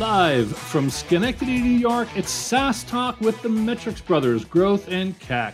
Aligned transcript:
Live 0.00 0.56
from 0.56 0.88
Schenectady, 0.88 1.60
New 1.60 1.78
York, 1.78 2.08
it's 2.16 2.30
SaaS 2.30 2.84
Talk 2.84 3.20
with 3.20 3.42
the 3.42 3.50
Metrics 3.50 4.00
Brothers, 4.00 4.46
Growth 4.46 4.88
and 4.88 5.14
CAC. 5.20 5.52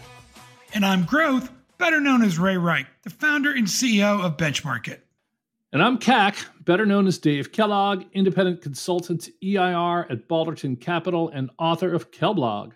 And 0.73 0.87
I'm 0.87 1.05
Growth, 1.05 1.51
better 1.79 1.99
known 1.99 2.23
as 2.23 2.39
Ray 2.39 2.55
Rike, 2.55 2.87
the 3.03 3.11
founder 3.11 3.51
and 3.51 3.67
CEO 3.67 4.23
of 4.25 4.37
Benchmark 4.37 5.01
And 5.73 5.83
I'm 5.83 5.98
CAC, 5.98 6.47
better 6.65 6.87
known 6.87 7.09
as 7.09 7.19
Dave 7.19 7.51
Kellogg, 7.51 8.05
independent 8.12 8.62
consultant 8.62 9.29
EIR 9.43 10.07
at 10.09 10.29
Balderton 10.29 10.81
Capital 10.81 11.29
and 11.31 11.51
author 11.59 11.93
of 11.93 12.13
Kellblog. 12.13 12.75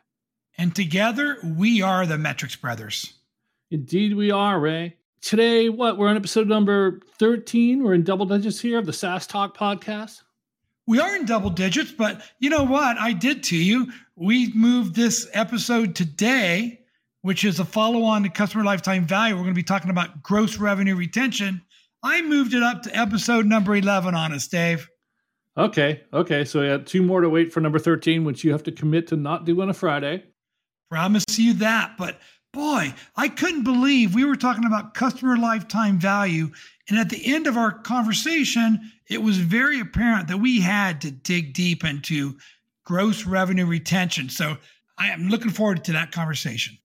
And 0.59 0.75
together, 0.75 1.39
we 1.57 1.83
are 1.83 2.05
the 2.05 2.19
Metrics 2.19 2.57
Brothers. 2.57 3.13
Indeed, 3.71 4.17
we 4.17 4.33
are, 4.33 4.59
Ray. 4.59 4.97
Today, 5.21 5.69
what? 5.69 5.99
We're 5.99 6.09
on 6.09 6.17
episode 6.17 6.49
number 6.49 6.99
13. 7.21 7.85
We're 7.85 7.95
in 7.95 8.03
double 8.03 8.27
digits 8.27 8.59
here 8.59 8.81
of 8.81 8.87
the 8.87 8.93
SaaS 8.93 9.29
Talk 9.29 9.57
podcast. 9.57 10.23
We 10.91 10.99
are 10.99 11.15
in 11.15 11.25
double 11.25 11.51
digits, 11.51 11.93
but 11.93 12.21
you 12.41 12.51
know 12.51 12.65
what? 12.65 12.99
I 12.99 13.13
did 13.13 13.45
to 13.45 13.57
you. 13.57 13.93
We 14.17 14.53
moved 14.55 14.97
this 14.97 15.31
episode 15.33 15.95
today, 15.95 16.81
which 17.23 17.45
is 17.45 17.61
a 17.61 17.65
follow 17.65 18.03
on 18.03 18.25
to 18.25 18.29
customer 18.29 18.65
lifetime 18.65 19.07
value. 19.07 19.37
We're 19.37 19.43
going 19.43 19.55
to 19.55 19.59
be 19.61 19.63
talking 19.63 19.93
about 19.93 20.21
gross 20.21 20.59
revenue 20.59 20.97
retention. 20.97 21.63
I 22.03 22.23
moved 22.23 22.55
it 22.55 22.65
up 22.65 22.83
to 22.83 22.99
episode 22.99 23.47
number 23.47 23.77
11 23.77 24.17
on 24.17 24.33
us, 24.33 24.49
Dave. 24.49 24.89
Okay. 25.57 26.03
Okay. 26.13 26.45
So 26.45 26.61
we 26.61 26.67
have 26.67 26.87
two 26.87 27.05
more 27.05 27.21
to 27.21 27.29
wait 27.31 27.53
for 27.53 27.61
number 27.61 27.79
13, 27.79 28.25
which 28.25 28.43
you 28.43 28.51
have 28.51 28.65
to 28.65 28.73
commit 28.73 29.07
to 29.07 29.17
not 29.17 29.45
do 29.45 29.63
on 29.63 29.71
a 29.71 29.75
Friday. 29.75 30.25
Promise 30.91 31.39
you 31.39 31.53
that. 31.55 31.99
But 31.99 32.19
boy, 32.53 32.95
I 33.17 33.29
couldn't 33.29 33.65
believe 33.65 34.15
we 34.15 34.25
were 34.25 34.37
talking 34.37 34.65
about 34.65 34.95
customer 34.95 35.37
lifetime 35.37 35.99
value. 35.99 36.51
And 36.89 36.99
at 36.99 37.11
the 37.11 37.33
end 37.33 37.47
of 37.47 37.57
our 37.57 37.73
conversation, 37.73 38.93
it 39.09 39.23
was 39.23 39.39
very 39.39 39.81
apparent 39.81 40.29
that 40.29 40.39
we 40.39 40.61
had 40.61 41.01
to 41.03 41.11
dig 41.11 41.55
deep 41.55 41.85
into 41.85 42.37
gross 42.85 43.27
revenue 43.27 43.67
retention. 43.67 44.29
So 44.29 44.57
I 44.99 45.09
am 45.09 45.29
looking 45.29 45.51
forward 45.51 45.85
to 45.85 45.93
that 45.93 46.13
conversation. 46.13 46.77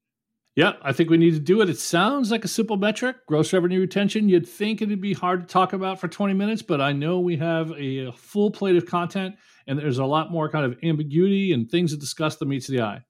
Yeah, 0.56 0.74
I 0.82 0.94
think 0.94 1.10
we 1.10 1.18
need 1.18 1.34
to 1.34 1.40
do 1.40 1.60
it. 1.62 1.70
It 1.70 1.80
sounds 1.80 2.32
like 2.32 2.46
a 2.46 2.48
simple 2.48 2.78
metric, 2.78 3.18
gross 3.28 3.52
revenue 3.52 3.82
retention. 3.82 4.30
You'd 4.30 4.48
think 4.48 4.82
it'd 4.82 5.02
be 5.02 5.14
hard 5.14 5.42
to 5.42 5.52
talk 5.52 5.74
about 5.74 6.00
for 6.00 6.08
20 6.08 6.34
minutes, 6.34 6.62
but 6.62 6.80
I 6.80 6.94
know 6.94 7.20
we 7.20 7.36
have 7.38 7.72
a 7.72 8.12
full 8.14 8.52
plate 8.52 8.78
of 8.78 8.86
content 8.86 9.36
and 9.68 9.78
there's 9.78 9.98
a 9.98 10.06
lot 10.06 10.32
more 10.32 10.48
kind 10.48 10.66
of 10.66 10.78
ambiguity 10.82 11.52
and 11.52 11.70
things 11.70 11.92
to 11.92 11.98
discuss 11.98 12.38
that 12.38 12.48
meets 12.48 12.68
the 12.68 12.82
eye. 12.82 13.02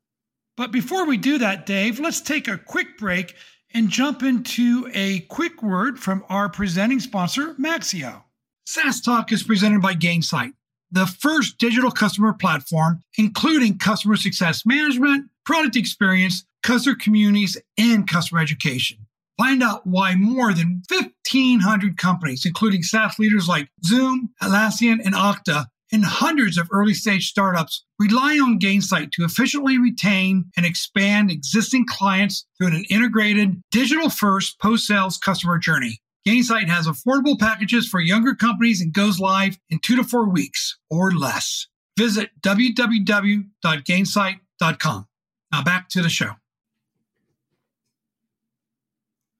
But 0.58 0.72
before 0.72 1.06
we 1.06 1.18
do 1.18 1.38
that, 1.40 1.66
Dave, 1.66 2.00
let's 2.00 2.22
take 2.22 2.48
a 2.48 2.58
quick 2.58 2.98
break 2.98 3.36
and 3.74 3.90
jump 3.90 4.24
into 4.24 4.90
a 4.94 5.20
quick 5.22 5.62
word 5.62 6.00
from 6.00 6.24
our 6.30 6.48
presenting 6.48 7.02
sponsor, 7.02 7.56
Maxio. 7.56 8.24
SaaS 8.66 9.02
Talk 9.02 9.32
is 9.32 9.44
presented 9.44 9.82
by 9.82 9.94
Gainsight, 9.94 10.54
the 10.92 11.06
first 11.06 11.58
digital 11.58 11.92
customer 11.92 12.34
platform, 12.34 13.02
including 13.18 13.78
customer 13.78 14.16
success 14.16 14.66
management, 14.66 15.30
product 15.46 15.76
experience, 15.76 16.46
customer 16.64 16.96
communities, 16.96 17.58
and 17.78 18.08
customer 18.08 18.40
education. 18.42 18.98
Find 19.38 19.62
out 19.62 19.86
why 19.86 20.16
more 20.16 20.54
than 20.54 20.82
1,500 20.88 21.98
companies, 21.98 22.46
including 22.46 22.82
SaaS 22.82 23.20
leaders 23.20 23.50
like 23.50 23.68
Zoom, 23.86 24.30
Atlassian, 24.42 25.00
and 25.04 25.14
Okta, 25.14 25.66
and 25.92 26.04
hundreds 26.04 26.58
of 26.58 26.68
early 26.72 26.94
stage 26.94 27.28
startups 27.28 27.86
rely 28.00 28.38
on 28.38 28.60
Gainsight 28.60 29.12
to 29.12 29.24
efficiently 29.24 29.78
retain 29.78 30.46
and 30.58 30.66
expand 30.66 31.32
existing 31.32 31.86
clients 31.88 32.46
through 32.58 32.68
an 32.68 32.86
integrated 32.90 33.62
digital 33.72 34.10
first 34.10 34.60
post 34.60 34.88
sales 34.88 35.18
customer 35.18 35.58
journey. 35.58 36.02
Gainsight 36.28 36.68
has 36.70 36.88
affordable 36.88 37.40
packages 37.40 37.88
for 37.88 38.00
younger 38.00 38.34
companies 38.34 38.82
and 38.82 38.92
goes 38.92 39.20
live 39.20 39.60
in 39.70 39.78
two 39.80 39.96
to 39.96 40.04
four 40.04 40.28
weeks 40.28 40.80
or 40.90 41.12
less. 41.12 41.68
Visit 41.98 42.32
www.gainsight.com. 42.42 45.08
Now 45.52 45.64
back 45.64 45.90
to 45.90 46.02
the 46.02 46.10
show. 46.10 46.32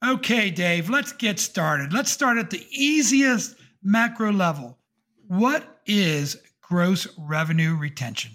Okay, 0.06 0.52
Dave, 0.52 0.90
let's 0.90 1.12
get 1.12 1.40
started. 1.40 1.92
Let's 1.92 2.12
start 2.12 2.38
at 2.38 2.52
the 2.52 2.64
easiest 2.70 3.56
macro 3.82 4.32
level. 4.32 4.78
What 5.28 5.82
is 5.88 6.38
gross 6.62 7.08
revenue 7.18 7.76
retention? 7.76 8.32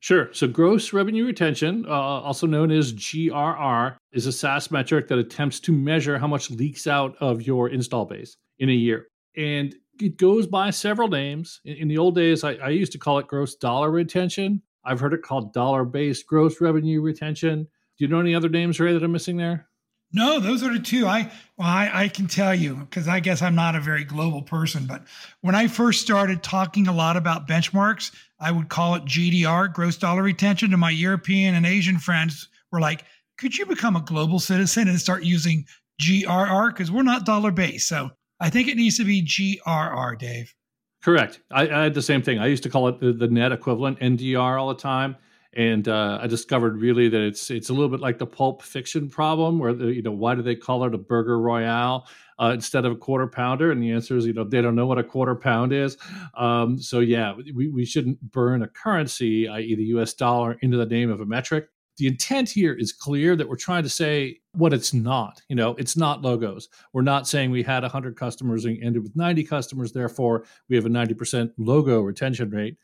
Sure. 0.00 0.32
So, 0.32 0.46
gross 0.46 0.92
revenue 0.92 1.26
retention, 1.26 1.84
uh, 1.86 1.90
also 1.90 2.46
known 2.46 2.70
as 2.70 2.92
GRR, 2.92 3.96
is 4.12 4.26
a 4.26 4.32
SaaS 4.32 4.70
metric 4.70 5.08
that 5.08 5.18
attempts 5.18 5.60
to 5.60 5.72
measure 5.72 6.18
how 6.18 6.26
much 6.26 6.50
leaks 6.50 6.86
out 6.86 7.16
of 7.20 7.42
your 7.42 7.68
install 7.68 8.04
base 8.04 8.36
in 8.58 8.70
a 8.70 8.72
year. 8.72 9.08
And 9.36 9.74
it 10.00 10.16
goes 10.16 10.46
by 10.46 10.70
several 10.70 11.08
names. 11.08 11.60
In, 11.64 11.76
in 11.76 11.88
the 11.88 11.98
old 11.98 12.14
days, 12.14 12.44
I, 12.44 12.54
I 12.54 12.68
used 12.68 12.92
to 12.92 12.98
call 12.98 13.18
it 13.18 13.26
gross 13.26 13.54
dollar 13.54 13.90
retention. 13.90 14.62
I've 14.84 15.00
heard 15.00 15.12
it 15.12 15.22
called 15.22 15.52
dollar 15.52 15.84
based 15.84 16.26
gross 16.26 16.60
revenue 16.60 17.02
retention. 17.02 17.64
Do 17.98 18.04
you 18.04 18.08
know 18.08 18.20
any 18.20 18.34
other 18.34 18.48
names, 18.48 18.78
Ray, 18.78 18.92
that 18.92 19.02
I'm 19.02 19.12
missing 19.12 19.36
there? 19.36 19.68
No, 20.16 20.40
those 20.40 20.62
are 20.62 20.72
the 20.72 20.78
two. 20.78 21.06
I 21.06 21.30
well, 21.58 21.68
I, 21.68 21.90
I 21.92 22.08
can 22.08 22.26
tell 22.26 22.54
you 22.54 22.76
because 22.76 23.06
I 23.06 23.20
guess 23.20 23.42
I'm 23.42 23.54
not 23.54 23.76
a 23.76 23.80
very 23.80 24.02
global 24.02 24.40
person. 24.40 24.86
But 24.86 25.02
when 25.42 25.54
I 25.54 25.68
first 25.68 26.00
started 26.00 26.42
talking 26.42 26.86
a 26.86 26.92
lot 26.92 27.18
about 27.18 27.46
benchmarks, 27.46 28.12
I 28.40 28.50
would 28.50 28.70
call 28.70 28.94
it 28.94 29.04
GDR, 29.04 29.70
gross 29.70 29.98
dollar 29.98 30.22
retention, 30.22 30.72
and 30.72 30.80
my 30.80 30.88
European 30.88 31.54
and 31.54 31.66
Asian 31.66 31.98
friends 31.98 32.48
were 32.72 32.80
like, 32.80 33.04
"Could 33.36 33.58
you 33.58 33.66
become 33.66 33.94
a 33.94 34.00
global 34.00 34.40
citizen 34.40 34.88
and 34.88 34.98
start 34.98 35.22
using 35.22 35.66
GRR? 36.00 36.70
Because 36.70 36.90
we're 36.90 37.02
not 37.02 37.26
dollar 37.26 37.50
based." 37.50 37.86
So 37.86 38.08
I 38.40 38.48
think 38.48 38.68
it 38.68 38.78
needs 38.78 38.96
to 38.96 39.04
be 39.04 39.20
GRR, 39.22 40.18
Dave. 40.18 40.54
Correct. 41.02 41.40
I, 41.50 41.68
I 41.68 41.82
had 41.82 41.92
the 41.92 42.00
same 42.00 42.22
thing. 42.22 42.38
I 42.38 42.46
used 42.46 42.62
to 42.62 42.70
call 42.70 42.88
it 42.88 43.00
the, 43.00 43.12
the 43.12 43.28
net 43.28 43.52
equivalent, 43.52 44.00
NDR, 44.00 44.58
all 44.58 44.68
the 44.68 44.80
time 44.80 45.16
and 45.56 45.88
uh, 45.88 46.18
I 46.20 46.26
discovered 46.26 46.78
really 46.78 47.08
that 47.08 47.20
it's 47.22 47.50
it's 47.50 47.70
a 47.70 47.72
little 47.72 47.88
bit 47.88 48.00
like 48.00 48.18
the 48.18 48.26
pulp 48.26 48.62
fiction 48.62 49.08
problem, 49.08 49.58
where 49.58 49.72
the, 49.72 49.86
you 49.86 50.02
know 50.02 50.12
why 50.12 50.34
do 50.34 50.42
they 50.42 50.54
call 50.54 50.84
it 50.84 50.94
a 50.94 50.98
burger 50.98 51.40
royale 51.40 52.06
uh, 52.38 52.52
instead 52.54 52.84
of 52.84 52.92
a 52.92 52.96
quarter 52.96 53.26
pounder? 53.26 53.72
And 53.72 53.82
the 53.82 53.90
answer 53.90 54.16
is 54.18 54.26
you 54.26 54.34
know 54.34 54.44
they 54.44 54.60
don't 54.60 54.74
know 54.74 54.86
what 54.86 54.98
a 54.98 55.02
quarter 55.02 55.34
pound 55.34 55.72
is. 55.72 55.96
Um, 56.36 56.78
so 56.78 57.00
yeah, 57.00 57.34
we, 57.54 57.68
we 57.68 57.86
shouldn't 57.86 58.20
burn 58.32 58.62
a 58.62 58.68
currency, 58.68 59.48
i.e., 59.48 59.74
the 59.74 59.84
U.S. 59.84 60.12
dollar, 60.12 60.58
into 60.60 60.76
the 60.76 60.86
name 60.86 61.10
of 61.10 61.20
a 61.20 61.26
metric. 61.26 61.68
The 61.96 62.06
intent 62.06 62.50
here 62.50 62.74
is 62.74 62.92
clear 62.92 63.34
that 63.36 63.48
we're 63.48 63.56
trying 63.56 63.82
to 63.84 63.88
say 63.88 64.40
what 64.52 64.74
it's 64.74 64.92
not. 64.92 65.40
You 65.48 65.56
know, 65.56 65.74
it's 65.76 65.96
not 65.96 66.20
logos. 66.20 66.68
We're 66.92 67.00
not 67.00 67.26
saying 67.26 67.50
we 67.50 67.62
had 67.62 67.82
100 67.82 68.16
customers 68.16 68.66
and 68.66 68.78
ended 68.82 69.02
with 69.02 69.16
90 69.16 69.42
customers, 69.44 69.92
therefore 69.92 70.44
we 70.68 70.76
have 70.76 70.84
a 70.84 70.90
90% 70.90 71.52
logo 71.56 72.02
retention 72.02 72.50
rate 72.50 72.76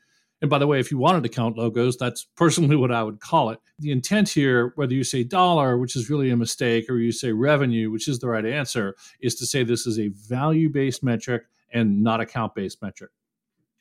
and 0.43 0.49
by 0.49 0.59
the 0.59 0.67
way, 0.67 0.77
if 0.77 0.91
you 0.91 0.97
wanted 0.97 1.23
to 1.23 1.29
count 1.29 1.57
logos, 1.57 1.95
that's 1.95 2.27
personally 2.35 2.75
what 2.83 2.91
I 2.91 3.01
would 3.01 3.21
call 3.21 3.49
it. 3.49 3.59
The 3.79 3.91
intent 3.93 4.27
here, 4.27 4.73
whether 4.75 4.93
you 4.93 5.05
say 5.05 5.23
dollar, 5.23 5.77
which 5.77 5.95
is 5.95 6.09
really 6.09 6.31
a 6.31 6.37
mistake, 6.37 6.89
or 6.89 6.97
you 6.97 7.13
say 7.13 7.31
revenue, 7.31 7.89
which 7.89 8.09
is 8.09 8.19
the 8.19 8.27
right 8.27 8.45
answer, 8.45 8.95
is 9.21 9.35
to 9.35 9.45
say 9.45 9.63
this 9.63 9.87
is 9.87 9.97
a 9.97 10.09
value 10.09 10.69
based 10.69 11.01
metric 11.01 11.43
and 11.71 12.03
not 12.03 12.19
account 12.19 12.55
based 12.55 12.81
metric. 12.81 13.09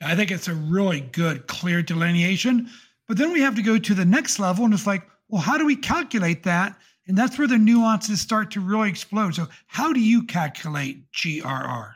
I 0.05 0.15
think 0.15 0.31
it's 0.31 0.47
a 0.47 0.55
really 0.55 1.01
good, 1.01 1.49
clear 1.49 1.83
delineation. 1.83 2.71
But 3.09 3.19
then 3.19 3.33
we 3.33 3.41
have 3.41 3.57
to 3.57 3.63
go 3.63 3.77
to 3.77 3.95
the 3.95 4.05
next 4.05 4.39
level, 4.39 4.65
and 4.65 4.73
it's 4.73 4.87
like, 4.87 5.03
well, 5.29 5.43
how 5.43 5.59
do 5.59 5.67
we 5.67 5.75
calculate 5.75 6.45
that? 6.45 6.79
And 7.09 7.19
that's 7.19 7.39
where 7.39 7.49
the 7.49 7.59
nuances 7.59 8.21
start 8.21 8.53
to 8.53 8.61
really 8.61 8.89
explode. 8.89 9.35
So, 9.35 9.49
how 9.67 9.93
do 9.93 9.99
you 9.99 10.23
calculate 10.23 11.11
GRR? 11.11 11.95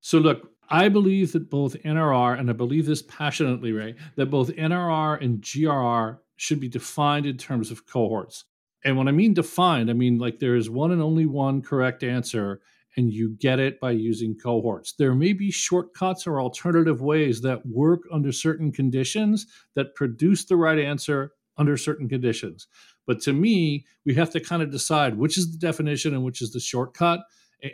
So, 0.00 0.16
look, 0.16 0.50
I 0.70 0.88
believe 0.88 1.32
that 1.32 1.50
both 1.50 1.82
NRR, 1.82 2.38
and 2.38 2.50
I 2.50 2.52
believe 2.52 2.86
this 2.86 3.02
passionately, 3.02 3.72
Ray, 3.72 3.94
that 4.16 4.26
both 4.26 4.50
NRR 4.50 5.22
and 5.22 5.40
GRR 5.40 6.18
should 6.36 6.60
be 6.60 6.68
defined 6.68 7.26
in 7.26 7.36
terms 7.38 7.70
of 7.70 7.86
cohorts. 7.86 8.44
And 8.84 8.96
when 8.96 9.08
I 9.08 9.12
mean 9.12 9.34
defined, 9.34 9.90
I 9.90 9.94
mean 9.94 10.18
like 10.18 10.38
there 10.38 10.56
is 10.56 10.70
one 10.70 10.92
and 10.92 11.02
only 11.02 11.26
one 11.26 11.62
correct 11.62 12.02
answer, 12.04 12.60
and 12.96 13.12
you 13.12 13.30
get 13.38 13.58
it 13.58 13.80
by 13.80 13.92
using 13.92 14.36
cohorts. 14.36 14.92
There 14.92 15.14
may 15.14 15.32
be 15.32 15.50
shortcuts 15.50 16.26
or 16.26 16.40
alternative 16.40 17.00
ways 17.00 17.40
that 17.42 17.64
work 17.66 18.02
under 18.12 18.32
certain 18.32 18.70
conditions 18.70 19.46
that 19.74 19.94
produce 19.94 20.44
the 20.44 20.56
right 20.56 20.78
answer 20.78 21.32
under 21.56 21.76
certain 21.76 22.08
conditions. 22.08 22.66
But 23.06 23.20
to 23.22 23.32
me, 23.32 23.86
we 24.04 24.14
have 24.14 24.30
to 24.30 24.40
kind 24.40 24.62
of 24.62 24.70
decide 24.70 25.16
which 25.16 25.38
is 25.38 25.50
the 25.50 25.58
definition 25.58 26.14
and 26.14 26.24
which 26.24 26.42
is 26.42 26.52
the 26.52 26.60
shortcut. 26.60 27.20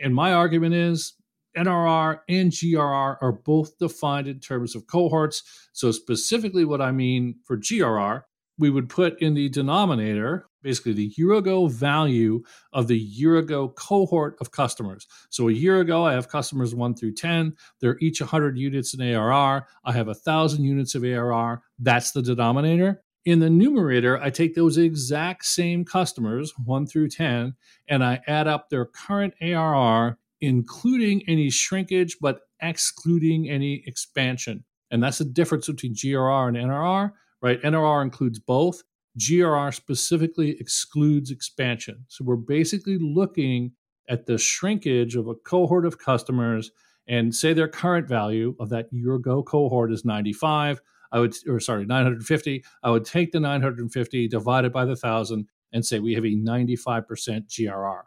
And 0.01 0.15
my 0.15 0.33
argument 0.33 0.73
is 0.73 1.13
NRR 1.55 2.19
and 2.29 2.51
GRR 2.51 3.17
are 3.21 3.31
both 3.31 3.77
defined 3.77 4.27
in 4.27 4.39
terms 4.39 4.75
of 4.75 4.87
cohorts. 4.87 5.43
So, 5.73 5.91
specifically, 5.91 6.65
what 6.65 6.81
I 6.81 6.91
mean 6.91 7.35
for 7.45 7.57
GRR, 7.57 8.23
we 8.57 8.69
would 8.69 8.89
put 8.89 9.21
in 9.21 9.33
the 9.33 9.49
denominator 9.49 10.47
basically 10.61 10.93
the 10.93 11.13
year 11.15 11.33
ago 11.33 11.67
value 11.67 12.41
of 12.73 12.87
the 12.87 12.97
year 12.97 13.37
ago 13.37 13.69
cohort 13.69 14.35
of 14.41 14.51
customers. 14.51 15.05
So, 15.29 15.49
a 15.49 15.53
year 15.53 15.79
ago, 15.79 16.05
I 16.05 16.13
have 16.13 16.29
customers 16.29 16.73
one 16.73 16.95
through 16.95 17.13
10. 17.13 17.53
They're 17.81 17.97
each 17.99 18.21
100 18.21 18.57
units 18.57 18.93
in 18.93 19.01
ARR. 19.01 19.67
I 19.83 19.91
have 19.91 20.07
1,000 20.07 20.63
units 20.63 20.95
of 20.95 21.03
ARR. 21.03 21.61
That's 21.79 22.11
the 22.11 22.21
denominator. 22.21 23.03
In 23.25 23.39
the 23.39 23.49
numerator, 23.49 24.21
I 24.21 24.29
take 24.29 24.53
those 24.53 24.77
exact 24.77 25.45
same 25.45 25.83
customers, 25.83 26.53
1 26.63 26.85
through 26.85 27.09
10, 27.09 27.55
and 27.87 28.03
I 28.03 28.21
add 28.27 28.47
up 28.47 28.69
their 28.69 28.85
current 28.85 29.33
ARR 29.41 30.19
including 30.41 31.23
any 31.27 31.49
shrinkage, 31.49 32.17
but 32.21 32.41
excluding 32.61 33.49
any 33.49 33.83
expansion. 33.85 34.63
And 34.91 35.03
that's 35.03 35.17
the 35.17 35.25
difference 35.25 35.67
between 35.67 35.95
GRR 35.95 36.47
and 36.47 36.57
NRR, 36.57 37.11
right? 37.41 37.61
NRR 37.61 38.03
includes 38.03 38.39
both. 38.39 38.83
GRR 39.17 39.73
specifically 39.73 40.57
excludes 40.59 41.31
expansion. 41.31 42.05
So 42.07 42.25
we're 42.25 42.35
basically 42.35 42.97
looking 42.99 43.71
at 44.09 44.25
the 44.25 44.37
shrinkage 44.37 45.15
of 45.15 45.27
a 45.27 45.35
cohort 45.35 45.85
of 45.85 45.99
customers 45.99 46.71
and 47.07 47.35
say 47.35 47.53
their 47.53 47.67
current 47.67 48.07
value 48.07 48.55
of 48.59 48.69
that 48.69 48.91
year 48.91 49.13
ago 49.15 49.43
cohort 49.43 49.91
is 49.91 50.05
95 50.05 50.81
i 51.11 51.19
would 51.19 51.35
or 51.47 51.59
sorry 51.59 51.85
950 51.85 52.63
i 52.83 52.89
would 52.89 53.05
take 53.05 53.31
the 53.31 53.39
950 53.39 54.27
divided 54.27 54.71
by 54.71 54.85
the 54.85 54.91
1000 54.91 55.47
and 55.73 55.85
say 55.85 55.99
we 55.99 56.13
have 56.13 56.25
a 56.25 56.35
95% 56.35 57.05
grr 57.47 58.01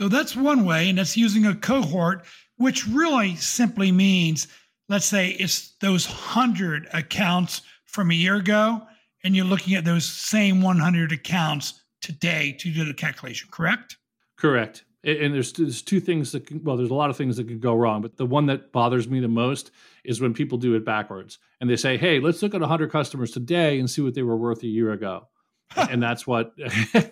so 0.00 0.08
that's 0.08 0.36
one 0.36 0.64
way 0.64 0.88
and 0.88 0.98
that's 0.98 1.16
using 1.16 1.46
a 1.46 1.54
cohort 1.54 2.24
which 2.56 2.86
really 2.86 3.36
simply 3.36 3.92
means 3.92 4.48
let's 4.88 5.06
say 5.06 5.30
it's 5.30 5.74
those 5.80 6.06
100 6.06 6.88
accounts 6.92 7.62
from 7.84 8.10
a 8.10 8.14
year 8.14 8.36
ago 8.36 8.82
and 9.24 9.34
you're 9.34 9.44
looking 9.44 9.74
at 9.74 9.84
those 9.84 10.04
same 10.04 10.62
100 10.62 11.12
accounts 11.12 11.82
today 12.00 12.52
to 12.60 12.70
do 12.70 12.84
the 12.84 12.94
calculation 12.94 13.48
correct? 13.50 13.96
Correct. 14.36 14.84
And 15.02 15.32
there's 15.32 15.52
there's 15.52 15.82
two 15.82 16.00
things 16.00 16.32
that 16.32 16.46
can, 16.46 16.62
well 16.64 16.76
there's 16.76 16.90
a 16.90 16.94
lot 16.94 17.10
of 17.10 17.16
things 17.16 17.36
that 17.36 17.46
could 17.46 17.60
go 17.60 17.74
wrong 17.74 18.02
but 18.02 18.16
the 18.16 18.26
one 18.26 18.46
that 18.46 18.72
bothers 18.72 19.08
me 19.08 19.20
the 19.20 19.28
most 19.28 19.70
is 20.04 20.20
when 20.20 20.34
people 20.34 20.58
do 20.58 20.74
it 20.74 20.84
backwards 20.84 21.38
and 21.60 21.70
they 21.70 21.76
say 21.76 21.96
hey 21.96 22.18
let's 22.18 22.42
look 22.42 22.54
at 22.54 22.60
100 22.60 22.90
customers 22.90 23.30
today 23.30 23.78
and 23.78 23.88
see 23.88 24.02
what 24.02 24.14
they 24.14 24.22
were 24.22 24.36
worth 24.36 24.64
a 24.64 24.66
year 24.66 24.92
ago 24.92 25.28
and 25.76 26.02
that's 26.02 26.26
what 26.26 26.52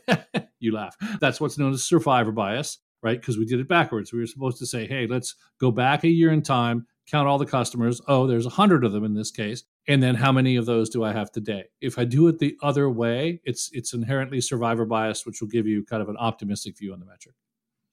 you 0.61 0.73
laugh 0.73 0.97
that's 1.21 1.41
what's 1.41 1.59
known 1.59 1.73
as 1.73 1.85
survivor 1.85 2.33
bias 2.33 2.79
right 3.03 3.21
because 3.21 3.39
we 3.39 3.45
did 3.45 3.61
it 3.61 3.69
backwards 3.69 4.13
we 4.13 4.21
were 4.21 4.27
supposed 4.27 4.59
to 4.59 4.67
say 4.67 4.87
hey 4.87 5.07
let's 5.07 5.35
go 5.61 5.71
back 5.71 6.05
a 6.05 6.09
year 6.09 6.33
in 6.33 6.43
time 6.43 6.87
count 7.11 7.29
all 7.29 7.39
the 7.39 7.47
customers 7.47 8.01
oh 8.09 8.27
there's 8.27 8.47
a 8.47 8.49
100 8.49 8.85
of 8.85 8.93
them 8.93 9.05
in 9.05 9.15
this 9.15 9.31
case 9.31 9.65
and 9.89 10.03
then 10.03 10.15
how 10.15 10.33
many 10.33 10.57
of 10.57 10.67
those 10.67 10.89
do 10.89 11.05
i 11.05 11.13
have 11.13 11.31
today 11.33 11.65
if 11.81 11.99
i 11.99 12.05
do 12.05 12.29
it 12.29 12.39
the 12.39 12.57
other 12.63 12.89
way 12.89 13.41
it's 13.45 13.71
it's 13.73 13.93
inherently 13.93 14.41
survivor 14.41 14.85
bias 14.85 15.27
which 15.27 15.41
will 15.41 15.49
give 15.49 15.67
you 15.67 15.85
kind 15.85 16.03
of 16.03 16.09
an 16.09 16.17
optimistic 16.17 16.79
view 16.79 16.93
on 16.93 17.01
the 17.01 17.07
metric 17.07 17.35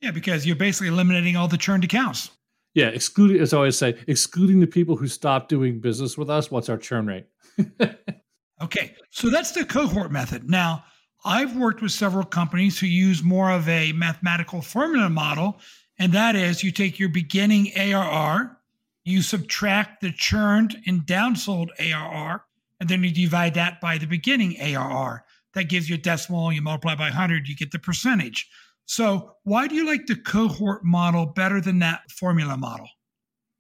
yeah, 0.02 0.12
because 0.12 0.48
you're 0.48 0.56
basically 0.56 0.88
eliminating 0.88 1.36
all 1.36 1.48
the 1.48 1.58
churned 1.58 1.84
accounts. 1.84 2.32
Yeah, 2.74 2.88
excluding 2.88 3.40
as 3.40 3.54
I 3.54 3.58
always 3.58 3.78
say, 3.78 3.98
excluding 4.08 4.60
the 4.60 4.68
people 4.68 4.96
who 4.96 5.08
stop 5.08 5.48
doing 5.48 5.80
business 5.80 6.18
with 6.18 6.30
us. 6.30 6.50
What's 6.50 6.70
our 6.70 6.78
churn 6.78 7.06
rate? 7.06 7.28
okay, 8.64 8.96
so 9.10 9.30
that's 9.30 9.52
the 9.52 9.66
cohort 9.66 10.12
method. 10.12 10.50
Now, 10.50 10.84
I've 11.24 11.56
worked 11.56 11.82
with 11.82 11.92
several 11.92 12.26
companies 12.26 12.80
who 12.80 12.88
use 12.88 13.24
more 13.24 13.52
of 13.52 13.68
a 13.70 13.92
mathematical 13.94 14.62
formula 14.62 15.10
model, 15.10 15.60
and 16.00 16.12
that 16.14 16.36
is 16.36 16.64
you 16.64 16.72
take 16.72 16.98
your 16.98 17.10
beginning 17.10 17.72
ARR, 17.78 18.58
you 19.04 19.22
subtract 19.22 20.02
the 20.02 20.12
churned 20.12 20.78
and 20.88 21.02
downsold 21.02 21.70
ARR, 21.80 22.44
and 22.80 22.90
then 22.90 23.04
you 23.04 23.12
divide 23.12 23.54
that 23.54 23.80
by 23.82 23.98
the 23.98 24.08
beginning 24.08 24.60
ARR. 24.60 25.24
That 25.54 25.66
gives 25.66 25.90
you 25.90 25.96
a 25.96 26.00
decimal, 26.00 26.52
you 26.52 26.62
multiply 26.62 26.96
by 26.96 27.06
100, 27.06 27.48
you 27.48 27.56
get 27.56 27.72
the 27.72 27.80
percentage. 27.80 28.50
So, 28.86 29.36
why 29.44 29.68
do 29.68 29.76
you 29.76 29.86
like 29.86 30.08
the 30.08 30.16
cohort 30.16 30.84
model 30.84 31.26
better 31.26 31.62
than 31.62 31.80
that 31.80 32.10
formula 32.10 32.58
model? 32.58 32.88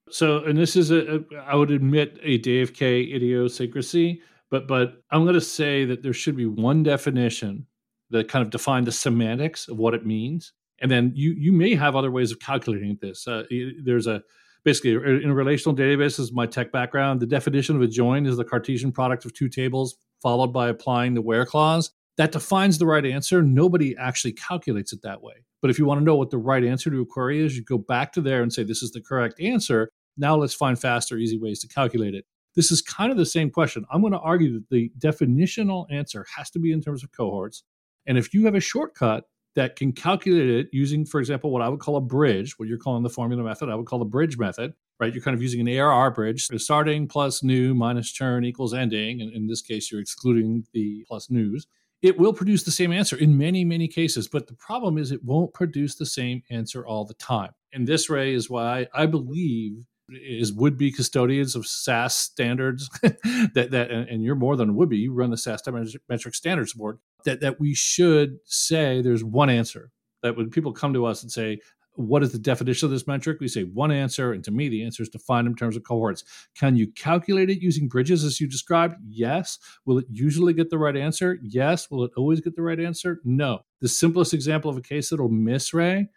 So, 0.09 0.43
and 0.43 0.57
this 0.57 0.75
is 0.75 0.91
a, 0.91 1.17
a 1.17 1.35
I 1.45 1.55
would 1.55 1.71
admit 1.71 2.17
a 2.21 2.37
Dave 2.37 2.73
K 2.73 3.01
idiosyncrasy, 3.13 4.21
but 4.51 4.67
but 4.67 5.01
I'm 5.09 5.23
going 5.23 5.33
to 5.33 5.41
say 5.41 5.85
that 5.85 6.03
there 6.03 6.13
should 6.13 6.37
be 6.37 6.45
one 6.45 6.83
definition 6.83 7.65
that 8.11 8.27
kind 8.27 8.43
of 8.43 8.51
define 8.51 8.83
the 8.83 8.91
semantics 8.91 9.67
of 9.67 9.77
what 9.77 9.93
it 9.93 10.05
means, 10.05 10.53
and 10.79 10.91
then 10.91 11.13
you 11.15 11.31
you 11.31 11.51
may 11.51 11.73
have 11.73 11.95
other 11.95 12.11
ways 12.11 12.31
of 12.31 12.39
calculating 12.39 12.99
this. 13.01 13.27
Uh, 13.27 13.43
there's 13.83 14.05
a 14.05 14.21
basically 14.63 14.91
in 14.91 15.29
a 15.29 15.33
relational 15.33 15.75
database 15.75 16.19
is 16.19 16.31
my 16.31 16.45
tech 16.45 16.71
background. 16.71 17.19
The 17.19 17.25
definition 17.25 17.75
of 17.75 17.81
a 17.81 17.87
join 17.87 18.27
is 18.27 18.37
the 18.37 18.45
Cartesian 18.45 18.91
product 18.91 19.25
of 19.25 19.33
two 19.33 19.49
tables 19.49 19.95
followed 20.21 20.53
by 20.53 20.69
applying 20.69 21.15
the 21.15 21.21
where 21.21 21.47
clause 21.47 21.91
that 22.17 22.31
defines 22.31 22.77
the 22.77 22.85
right 22.85 23.05
answer. 23.05 23.41
Nobody 23.41 23.95
actually 23.97 24.33
calculates 24.33 24.93
it 24.93 25.01
that 25.01 25.23
way. 25.23 25.33
But 25.61 25.71
if 25.71 25.79
you 25.79 25.85
want 25.85 26.01
to 26.01 26.05
know 26.05 26.15
what 26.15 26.29
the 26.29 26.37
right 26.37 26.63
answer 26.63 26.89
to 26.89 27.01
a 27.01 27.05
query 27.05 27.43
is, 27.43 27.55
you 27.55 27.63
go 27.63 27.77
back 27.77 28.13
to 28.13 28.21
there 28.21 28.41
and 28.41 28.51
say, 28.51 28.63
this 28.63 28.83
is 28.83 28.91
the 28.91 29.01
correct 29.01 29.39
answer. 29.39 29.91
Now 30.17 30.35
let's 30.35 30.53
find 30.53 30.79
faster, 30.79 31.17
easy 31.17 31.39
ways 31.39 31.59
to 31.61 31.67
calculate 31.67 32.13
it. 32.13 32.25
This 32.55 32.71
is 32.71 32.81
kind 32.81 33.11
of 33.11 33.17
the 33.17 33.25
same 33.25 33.49
question. 33.49 33.85
I'm 33.91 34.01
going 34.01 34.13
to 34.13 34.19
argue 34.19 34.53
that 34.53 34.69
the 34.69 34.91
definitional 34.99 35.85
answer 35.91 36.25
has 36.35 36.49
to 36.51 36.59
be 36.59 36.71
in 36.71 36.81
terms 36.81 37.03
of 37.03 37.11
cohorts. 37.11 37.63
And 38.05 38.17
if 38.17 38.33
you 38.33 38.45
have 38.45 38.55
a 38.55 38.59
shortcut 38.59 39.25
that 39.55 39.75
can 39.75 39.91
calculate 39.91 40.49
it 40.49 40.67
using, 40.71 41.05
for 41.05 41.19
example, 41.19 41.51
what 41.51 41.61
I 41.61 41.69
would 41.69 41.79
call 41.79 41.97
a 41.97 42.01
bridge, 42.01 42.57
what 42.57 42.67
you're 42.67 42.77
calling 42.77 43.03
the 43.03 43.09
formula 43.09 43.43
method, 43.43 43.69
I 43.69 43.75
would 43.75 43.85
call 43.85 43.99
the 43.99 44.05
bridge 44.05 44.37
method, 44.37 44.73
right? 44.99 45.13
You're 45.13 45.23
kind 45.23 45.35
of 45.35 45.41
using 45.41 45.61
an 45.61 45.67
ARR 45.67 46.11
bridge. 46.11 46.47
Starting 46.57 47.07
plus 47.07 47.43
new 47.43 47.73
minus 47.73 48.11
churn 48.11 48.45
equals 48.45 48.73
ending. 48.73 49.21
And 49.21 49.31
in 49.31 49.47
this 49.47 49.61
case, 49.61 49.91
you're 49.91 50.01
excluding 50.01 50.65
the 50.73 51.05
plus 51.07 51.29
news 51.29 51.67
it 52.01 52.17
will 52.17 52.33
produce 52.33 52.63
the 52.63 52.71
same 52.71 52.91
answer 52.91 53.15
in 53.15 53.37
many, 53.37 53.63
many 53.63 53.87
cases. 53.87 54.27
But 54.27 54.47
the 54.47 54.55
problem 54.55 54.97
is 54.97 55.11
it 55.11 55.23
won't 55.23 55.53
produce 55.53 55.95
the 55.95 56.05
same 56.05 56.41
answer 56.49 56.85
all 56.85 57.05
the 57.05 57.13
time. 57.15 57.51
And 57.73 57.87
this, 57.87 58.09
Ray, 58.09 58.33
is 58.33 58.49
why 58.49 58.87
I 58.93 59.05
believe 59.05 59.85
is 60.11 60.53
would 60.53 60.77
be 60.77 60.91
custodians 60.91 61.55
of 61.55 61.65
SaaS 61.65 62.15
standards 62.15 62.89
that 63.01 63.69
that 63.71 63.91
and, 63.91 64.23
you're 64.23 64.35
more 64.35 64.55
than 64.55 64.75
would 64.75 64.89
be 64.89 64.97
you 64.97 65.13
run 65.13 65.31
the 65.31 65.37
SaaS 65.37 65.61
metric 66.09 66.35
standards 66.35 66.73
board 66.73 66.99
that 67.25 67.41
that 67.41 67.59
we 67.59 67.73
should 67.73 68.37
say 68.45 69.01
there's 69.01 69.23
one 69.23 69.49
answer 69.49 69.91
that 70.23 70.37
when 70.37 70.49
people 70.49 70.73
come 70.73 70.93
to 70.93 71.05
us 71.05 71.23
and 71.23 71.31
say 71.31 71.59
what 71.95 72.23
is 72.23 72.31
the 72.31 72.39
definition 72.39 72.85
of 72.85 72.91
this 72.91 73.07
metric? 73.07 73.39
We 73.39 73.47
say 73.47 73.63
one 73.63 73.91
answer, 73.91 74.31
and 74.31 74.43
to 74.45 74.51
me, 74.51 74.69
the 74.69 74.83
answer 74.83 75.03
is 75.03 75.09
defined 75.09 75.47
in 75.47 75.55
terms 75.55 75.75
of 75.75 75.83
cohorts. 75.83 76.23
Can 76.55 76.75
you 76.75 76.91
calculate 76.93 77.49
it 77.49 77.61
using 77.61 77.87
bridges 77.87 78.23
as 78.23 78.39
you 78.39 78.47
described? 78.47 78.95
Yes. 79.05 79.59
Will 79.85 79.97
it 79.97 80.05
usually 80.09 80.53
get 80.53 80.69
the 80.69 80.77
right 80.77 80.95
answer? 80.95 81.37
Yes. 81.41 81.91
Will 81.91 82.03
it 82.03 82.11
always 82.15 82.39
get 82.39 82.55
the 82.55 82.61
right 82.61 82.79
answer? 82.79 83.19
No. 83.23 83.59
The 83.81 83.89
simplest 83.89 84.33
example 84.33 84.71
of 84.71 84.77
a 84.77 84.81
case 84.81 85.09
that'll 85.09 85.29
miss 85.29 85.73
Ray, 85.73 86.07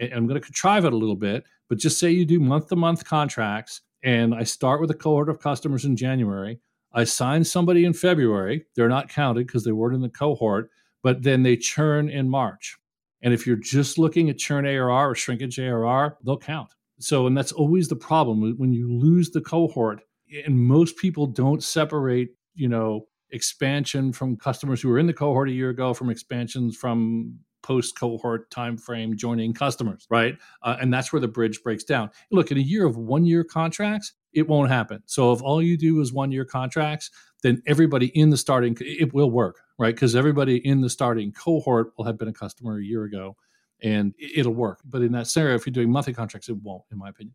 I'm 0.00 0.26
going 0.26 0.40
to 0.40 0.44
contrive 0.44 0.84
it 0.84 0.92
a 0.92 0.96
little 0.96 1.16
bit, 1.16 1.44
but 1.68 1.78
just 1.78 1.98
say 1.98 2.10
you 2.10 2.24
do 2.24 2.40
month 2.40 2.68
to 2.68 2.76
month 2.76 3.04
contracts, 3.04 3.82
and 4.02 4.34
I 4.34 4.44
start 4.44 4.80
with 4.80 4.90
a 4.90 4.94
cohort 4.94 5.28
of 5.28 5.40
customers 5.40 5.84
in 5.84 5.96
January. 5.96 6.58
I 6.92 7.04
sign 7.04 7.44
somebody 7.44 7.84
in 7.84 7.92
February. 7.92 8.66
They're 8.74 8.88
not 8.88 9.08
counted 9.08 9.46
because 9.46 9.64
they 9.64 9.72
weren't 9.72 9.94
in 9.94 10.00
the 10.00 10.08
cohort, 10.08 10.70
but 11.02 11.22
then 11.22 11.42
they 11.42 11.56
churn 11.56 12.08
in 12.08 12.28
March 12.28 12.76
and 13.22 13.34
if 13.34 13.46
you're 13.46 13.56
just 13.56 13.98
looking 13.98 14.30
at 14.30 14.38
churn 14.38 14.66
ARR 14.66 15.10
or 15.10 15.14
shrinkage 15.14 15.58
ARR, 15.58 16.16
they'll 16.24 16.38
count. 16.38 16.74
So, 16.98 17.26
and 17.26 17.36
that's 17.36 17.52
always 17.52 17.88
the 17.88 17.96
problem 17.96 18.54
when 18.58 18.72
you 18.72 18.92
lose 18.92 19.30
the 19.30 19.40
cohort, 19.40 20.00
and 20.46 20.58
most 20.58 20.96
people 20.96 21.26
don't 21.26 21.62
separate, 21.62 22.30
you 22.54 22.68
know, 22.68 23.06
expansion 23.30 24.12
from 24.12 24.36
customers 24.36 24.80
who 24.80 24.88
were 24.88 24.98
in 24.98 25.06
the 25.06 25.12
cohort 25.12 25.48
a 25.48 25.52
year 25.52 25.70
ago 25.70 25.94
from 25.94 26.10
expansions 26.10 26.76
from 26.76 27.38
post 27.62 27.98
cohort 27.98 28.50
time 28.50 28.76
frame 28.76 29.16
joining 29.16 29.52
customers, 29.52 30.06
right? 30.10 30.36
Uh, 30.62 30.76
and 30.80 30.92
that's 30.92 31.12
where 31.12 31.20
the 31.20 31.28
bridge 31.28 31.62
breaks 31.62 31.84
down. 31.84 32.10
Look, 32.30 32.50
in 32.50 32.58
a 32.58 32.62
year 32.62 32.86
of 32.86 32.96
one 32.96 33.24
year 33.24 33.44
contracts, 33.44 34.12
it 34.32 34.48
won't 34.48 34.70
happen. 34.70 35.02
So 35.06 35.32
if 35.32 35.42
all 35.42 35.62
you 35.62 35.76
do 35.76 36.00
is 36.00 36.12
one 36.12 36.32
year 36.32 36.44
contracts, 36.44 37.10
then 37.42 37.62
everybody 37.66 38.06
in 38.06 38.30
the 38.30 38.36
starting 38.36 38.76
it 38.80 39.12
will 39.12 39.30
work, 39.30 39.60
right? 39.78 39.94
Because 39.94 40.14
everybody 40.14 40.56
in 40.56 40.80
the 40.80 40.90
starting 40.90 41.32
cohort 41.32 41.92
will 41.96 42.04
have 42.04 42.18
been 42.18 42.28
a 42.28 42.32
customer 42.32 42.78
a 42.78 42.84
year 42.84 43.04
ago, 43.04 43.36
and 43.82 44.14
it'll 44.18 44.54
work. 44.54 44.80
But 44.84 45.02
in 45.02 45.12
that 45.12 45.26
scenario, 45.26 45.54
if 45.54 45.66
you're 45.66 45.72
doing 45.72 45.90
monthly 45.90 46.12
contracts, 46.12 46.48
it 46.48 46.56
won't, 46.56 46.82
in 46.92 46.98
my 46.98 47.08
opinion. 47.08 47.34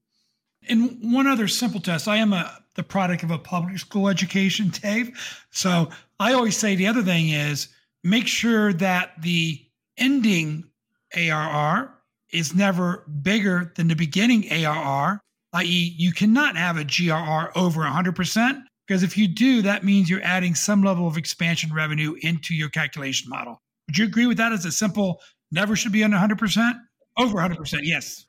And 0.68 1.14
one 1.14 1.28
other 1.28 1.48
simple 1.48 1.80
test. 1.80 2.08
I 2.08 2.18
am 2.18 2.34
a 2.34 2.60
the 2.76 2.84
product 2.84 3.24
of 3.24 3.32
a 3.32 3.38
public 3.38 3.78
school 3.80 4.10
education, 4.10 4.70
Dave. 4.70 5.46
So 5.52 5.90
I 6.20 6.34
always 6.34 6.58
say 6.58 6.76
the 6.76 6.88
other 6.88 7.04
thing 7.04 7.30
is 7.30 7.70
make 8.04 8.28
sure 8.28 8.74
that 8.74 9.22
the 9.22 9.62
ending 9.98 10.66
ARR 11.16 11.94
is 12.32 12.54
never 12.54 13.06
bigger 13.22 13.72
than 13.76 13.88
the 13.88 13.96
beginning 13.96 14.52
ARR, 14.52 15.20
i.e., 15.54 15.96
you 15.98 16.12
cannot 16.12 16.58
have 16.58 16.78
a 16.78 16.84
GRR 16.84 17.52
over 17.56 17.82
100%, 17.82 18.62
because 18.88 19.04
if 19.04 19.18
you 19.18 19.28
do, 19.28 19.62
that 19.62 19.84
means 19.84 20.10
you're 20.10 20.24
adding 20.24 20.56
some 20.56 20.84
level 20.84 21.08
of 21.08 21.18
expansion 21.18 21.74
revenue 21.74 22.16
into 22.22 22.54
your 22.54 22.70
calculation 22.70 23.30
model. 23.30 23.60
Would 23.88 23.98
you 23.98 24.06
agree 24.06 24.28
with 24.28 24.38
that 24.38 24.52
as 24.52 24.66
a 24.66 24.72
simple 24.72 25.22
never 25.52 25.76
should 25.76 25.92
be 25.92 26.04
under 26.04 26.18
100%? 26.18 26.74
Over 27.18 27.38
100%, 27.38 27.80
yes. 27.84 28.26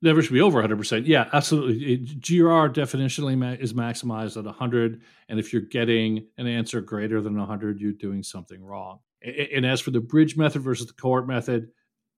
Never 0.00 0.22
should 0.22 0.32
be 0.32 0.40
over 0.40 0.62
100%. 0.62 1.06
Yeah, 1.06 1.28
absolutely. 1.32 1.94
It, 1.94 2.20
GRR 2.20 2.72
definitionally 2.72 3.36
ma- 3.36 3.56
is 3.58 3.72
maximized 3.72 4.36
at 4.36 4.44
100. 4.44 5.02
And 5.28 5.40
if 5.40 5.52
you're 5.52 5.62
getting 5.62 6.26
an 6.38 6.46
answer 6.46 6.80
greater 6.80 7.20
than 7.20 7.36
100, 7.36 7.80
you're 7.80 7.92
doing 7.92 8.22
something 8.22 8.62
wrong. 8.62 9.00
And, 9.22 9.34
and 9.34 9.66
as 9.66 9.80
for 9.80 9.90
the 9.90 10.00
bridge 10.00 10.36
method 10.36 10.62
versus 10.62 10.86
the 10.86 10.92
cohort 10.92 11.26
method, 11.26 11.68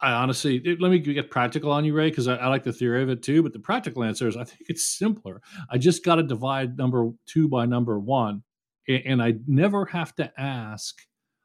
I 0.03 0.13
honestly 0.13 0.63
let 0.81 0.91
me 0.91 0.99
get 0.99 1.31
practical 1.31 1.71
on 1.71 1.85
you, 1.85 1.95
Ray, 1.95 2.09
because 2.09 2.27
I, 2.27 2.37
I, 2.37 2.49
like 2.49 2.63
the 2.63 2.73
theory 2.73 3.03
of 3.03 3.11
it 3.11 3.23
too. 3.23 3.43
But 3.43 3.53
the 3.53 3.59
practical 3.59 4.03
answer 4.03 4.27
is 4.29 4.37
I 4.37 4.45
think 4.45 4.63
it's 4.69 4.85
simpler. 4.85 5.43
I 5.71 5.79
just 5.79 6.05
got 6.05 6.15
to 6.17 6.23
divide 6.23 6.79
number 6.79 7.11
two 7.27 7.49
by 7.49 7.67
number 7.67 7.99
one, 7.99 8.43
and, 8.89 9.03
and 9.05 9.23
I 9.23 9.35
never 9.47 9.85
have 9.87 10.15
to 10.17 10.33
ask 10.41 10.97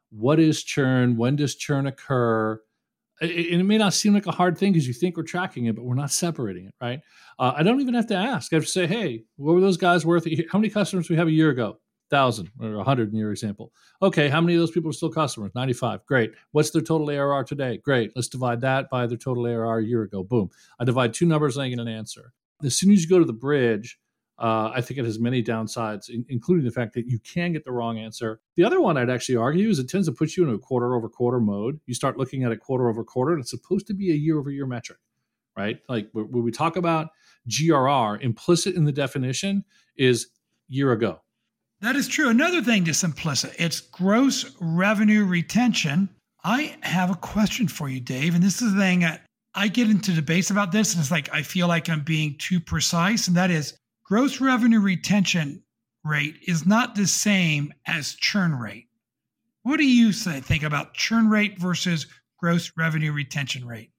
what 0.09 0.39
is 0.39 0.63
churn, 0.63 1.17
when 1.17 1.35
does 1.35 1.55
churn 1.55 1.87
occur. 1.87 2.61
And 3.21 3.31
it 3.31 3.63
may 3.63 3.77
not 3.77 3.93
seem 3.93 4.13
like 4.13 4.27
a 4.27 4.31
hard 4.31 4.57
thing 4.57 4.73
because 4.73 4.87
you 4.87 4.93
think 4.93 5.15
we're 5.15 5.23
tracking 5.23 5.65
it, 5.65 5.75
but 5.75 5.85
we're 5.85 5.95
not 5.95 6.11
separating 6.11 6.65
it, 6.65 6.73
right? 6.81 6.99
Uh, 7.39 7.53
I 7.55 7.63
don't 7.63 7.79
even 7.79 7.93
have 7.93 8.07
to 8.07 8.15
ask. 8.15 8.51
I 8.51 8.57
have 8.57 8.65
to 8.65 8.69
say, 8.69 8.87
hey, 8.87 9.23
what 9.37 9.53
were 9.53 9.61
those 9.61 9.77
guys 9.77 10.05
worth? 10.05 10.27
How 10.51 10.59
many 10.59 10.69
customers 10.69 11.09
we 11.09 11.15
have 11.15 11.27
a 11.27 11.31
year 11.31 11.49
ago? 11.49 11.79
Thousand 12.09 12.51
or 12.61 12.75
a 12.75 12.83
hundred 12.83 13.11
in 13.13 13.17
your 13.17 13.31
example. 13.31 13.71
Okay, 14.01 14.29
how 14.29 14.39
many 14.39 14.53
of 14.53 14.59
those 14.59 14.69
people 14.69 14.89
are 14.89 14.93
still 14.93 15.09
customers? 15.09 15.51
Ninety-five. 15.55 16.05
Great. 16.05 16.33
What's 16.51 16.69
their 16.69 16.83
total 16.83 17.09
ARR 17.09 17.43
today? 17.45 17.79
Great. 17.83 18.11
Let's 18.15 18.27
divide 18.27 18.61
that 18.61 18.91
by 18.91 19.07
their 19.07 19.17
total 19.17 19.47
ARR 19.47 19.79
a 19.79 19.83
year 19.83 20.03
ago. 20.03 20.23
Boom. 20.23 20.49
I 20.79 20.83
divide 20.83 21.13
two 21.15 21.25
numbers 21.25 21.57
and 21.57 21.63
I 21.63 21.69
get 21.69 21.79
an 21.79 21.87
answer. 21.87 22.33
As 22.63 22.77
soon 22.77 22.91
as 22.91 23.01
you 23.01 23.09
go 23.09 23.17
to 23.17 23.25
the 23.25 23.33
bridge, 23.33 23.97
uh, 24.37 24.71
I 24.73 24.81
think 24.81 24.99
it 24.99 25.05
has 25.05 25.17
many 25.17 25.41
downsides, 25.41 26.09
in, 26.09 26.25
including 26.27 26.65
the 26.65 26.71
fact 26.71 26.93
that 26.95 27.07
you 27.07 27.19
can 27.19 27.53
get 27.53 27.63
the 27.63 27.71
wrong 27.71 27.97
answer. 27.97 28.41
The 28.55 28.65
other 28.65 28.81
one 28.81 28.97
I'd 28.97 29.09
actually 29.09 29.37
argue 29.37 29.69
is 29.69 29.79
it 29.79 29.89
tends 29.89 30.07
to 30.07 30.13
put 30.13 30.35
you 30.35 30.43
in 30.43 30.53
a 30.53 30.57
quarter 30.57 30.93
over 30.93 31.07
quarter 31.07 31.39
mode. 31.39 31.79
You 31.85 31.93
start 31.93 32.17
looking 32.17 32.43
at 32.43 32.51
a 32.51 32.57
quarter 32.57 32.89
over 32.89 33.03
quarter, 33.03 33.31
and 33.31 33.41
it's 33.41 33.51
supposed 33.51 33.87
to 33.87 33.93
be 33.93 34.11
a 34.11 34.15
year 34.15 34.37
over 34.37 34.51
year 34.51 34.65
metric, 34.65 34.99
right? 35.55 35.79
Like 35.87 36.09
when 36.11 36.43
we 36.43 36.51
talk 36.51 36.75
about 36.75 37.09
GRR, 37.49 38.21
implicit 38.21 38.75
in 38.75 38.83
the 38.83 38.91
definition 38.91 39.63
is 39.95 40.27
year 40.67 40.91
ago. 40.91 41.21
That 41.81 41.95
is 41.95 42.07
true. 42.07 42.29
Another 42.29 42.61
thing 42.61 42.83
that's 42.83 43.03
implicit, 43.03 43.53
it's 43.57 43.79
gross 43.79 44.53
revenue 44.59 45.23
retention. 45.23 46.09
I 46.43 46.75
have 46.81 47.09
a 47.09 47.15
question 47.15 47.67
for 47.67 47.89
you, 47.89 47.99
Dave, 47.99 48.35
and 48.35 48.43
this 48.43 48.61
is 48.61 48.73
the 48.73 48.79
thing 48.79 48.99
that 48.99 49.25
I 49.53 49.69
get 49.69 49.89
into 49.89 50.11
debates 50.11 50.51
about 50.51 50.71
this, 50.71 50.93
and 50.93 51.01
it's 51.01 51.11
like 51.11 51.33
I 51.33 51.41
feel 51.41 51.67
like 51.67 51.89
I'm 51.89 52.01
being 52.01 52.35
too 52.37 52.59
precise, 52.59 53.27
and 53.27 53.37
that 53.37 53.49
is 53.49 53.77
gross 54.05 54.39
revenue 54.39 54.79
retention 54.79 55.63
rate 56.03 56.35
is 56.47 56.65
not 56.65 56.95
the 56.95 57.07
same 57.07 57.73
as 57.87 58.13
churn 58.13 58.55
rate. 58.55 58.87
What 59.63 59.77
do 59.77 59.85
you 59.85 60.13
say, 60.13 60.39
think 60.39 60.63
about 60.63 60.93
churn 60.93 61.27
rate 61.27 61.59
versus 61.59 62.05
gross 62.39 62.71
revenue 62.77 63.11
retention 63.11 63.65
rate? 63.65 63.91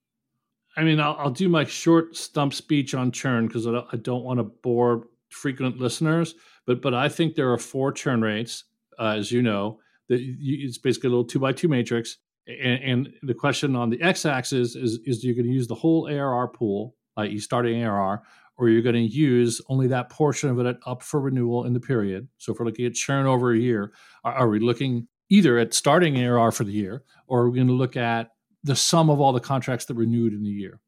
I 0.77 0.85
mean, 0.85 1.01
I'll, 1.01 1.17
I'll 1.19 1.31
do 1.31 1.49
my 1.49 1.65
short 1.65 2.15
stump 2.17 2.55
speech 2.55 2.95
on 2.95 3.11
churn 3.11 3.49
because 3.49 3.67
I 3.67 3.73
don't, 3.73 3.87
I 3.93 3.97
don't 3.97 4.23
want 4.23 4.39
to 4.39 4.45
bore 4.45 5.09
frequent 5.31 5.79
listeners. 5.79 6.35
But 6.67 6.83
but 6.83 6.95
I 6.95 7.09
think 7.09 7.35
there 7.35 7.53
are 7.53 7.59
four 7.59 7.93
churn 7.93 8.23
rates, 8.23 8.65
uh, 8.99 9.15
as 9.17 9.33
you 9.33 9.43
know. 9.43 9.81
That 10.09 10.21
it's 10.21 10.79
basically 10.79 11.09
a 11.09 11.11
little 11.11 11.25
two 11.25 11.39
by 11.39 11.53
two 11.53 11.69
matrix. 11.69 12.19
And, 12.47 12.83
and 12.85 13.09
the 13.23 13.35
question 13.35 13.75
on 13.75 13.91
the 13.91 14.01
x-axis 14.03 14.77
is: 14.77 15.01
is 15.05 15.25
you're 15.25 15.35
going 15.35 15.47
to 15.47 15.53
use 15.53 15.67
the 15.67 15.75
whole 15.75 16.09
ARR 16.09 16.49
pool, 16.49 16.95
i.e., 17.17 17.39
starting 17.39 17.83
ARR, 17.83 18.23
or 18.59 18.69
you're 18.69 18.83
going 18.83 18.95
to 18.95 19.01
use 19.01 19.61
only 19.69 19.87
that 19.89 20.11
portion 20.11 20.51
of 20.51 20.59
it 20.59 20.77
up 20.87 21.03
for 21.03 21.21
renewal 21.21 21.65
in 21.65 21.73
the 21.73 21.81
period. 21.81 22.29
So 22.39 22.53
if 22.53 22.59
we're 22.59 22.67
looking 22.67 22.87
at 22.87 22.95
churn 22.95 23.27
over 23.27 23.53
a 23.53 23.59
year, 23.59 23.93
are, 24.25 24.33
are 24.33 24.49
we 24.49 24.61
looking 24.61 25.09
either 25.29 25.59
at 25.59 25.75
starting 25.75 26.19
ARR 26.19 26.53
for 26.53 26.65
the 26.65 26.73
year, 26.73 27.03
or 27.27 27.43
are 27.43 27.51
we 27.51 27.57
going 27.57 27.69
to 27.69 27.75
look 27.75 27.97
at 27.97 28.31
the 28.65 28.77
sum 28.77 29.11
of 29.11 29.21
all 29.21 29.33
the 29.33 29.41
contracts 29.41 29.85
that 29.87 29.95
renewed 29.95 30.33
in 30.33 30.43
the 30.43 30.51
year? 30.51 30.81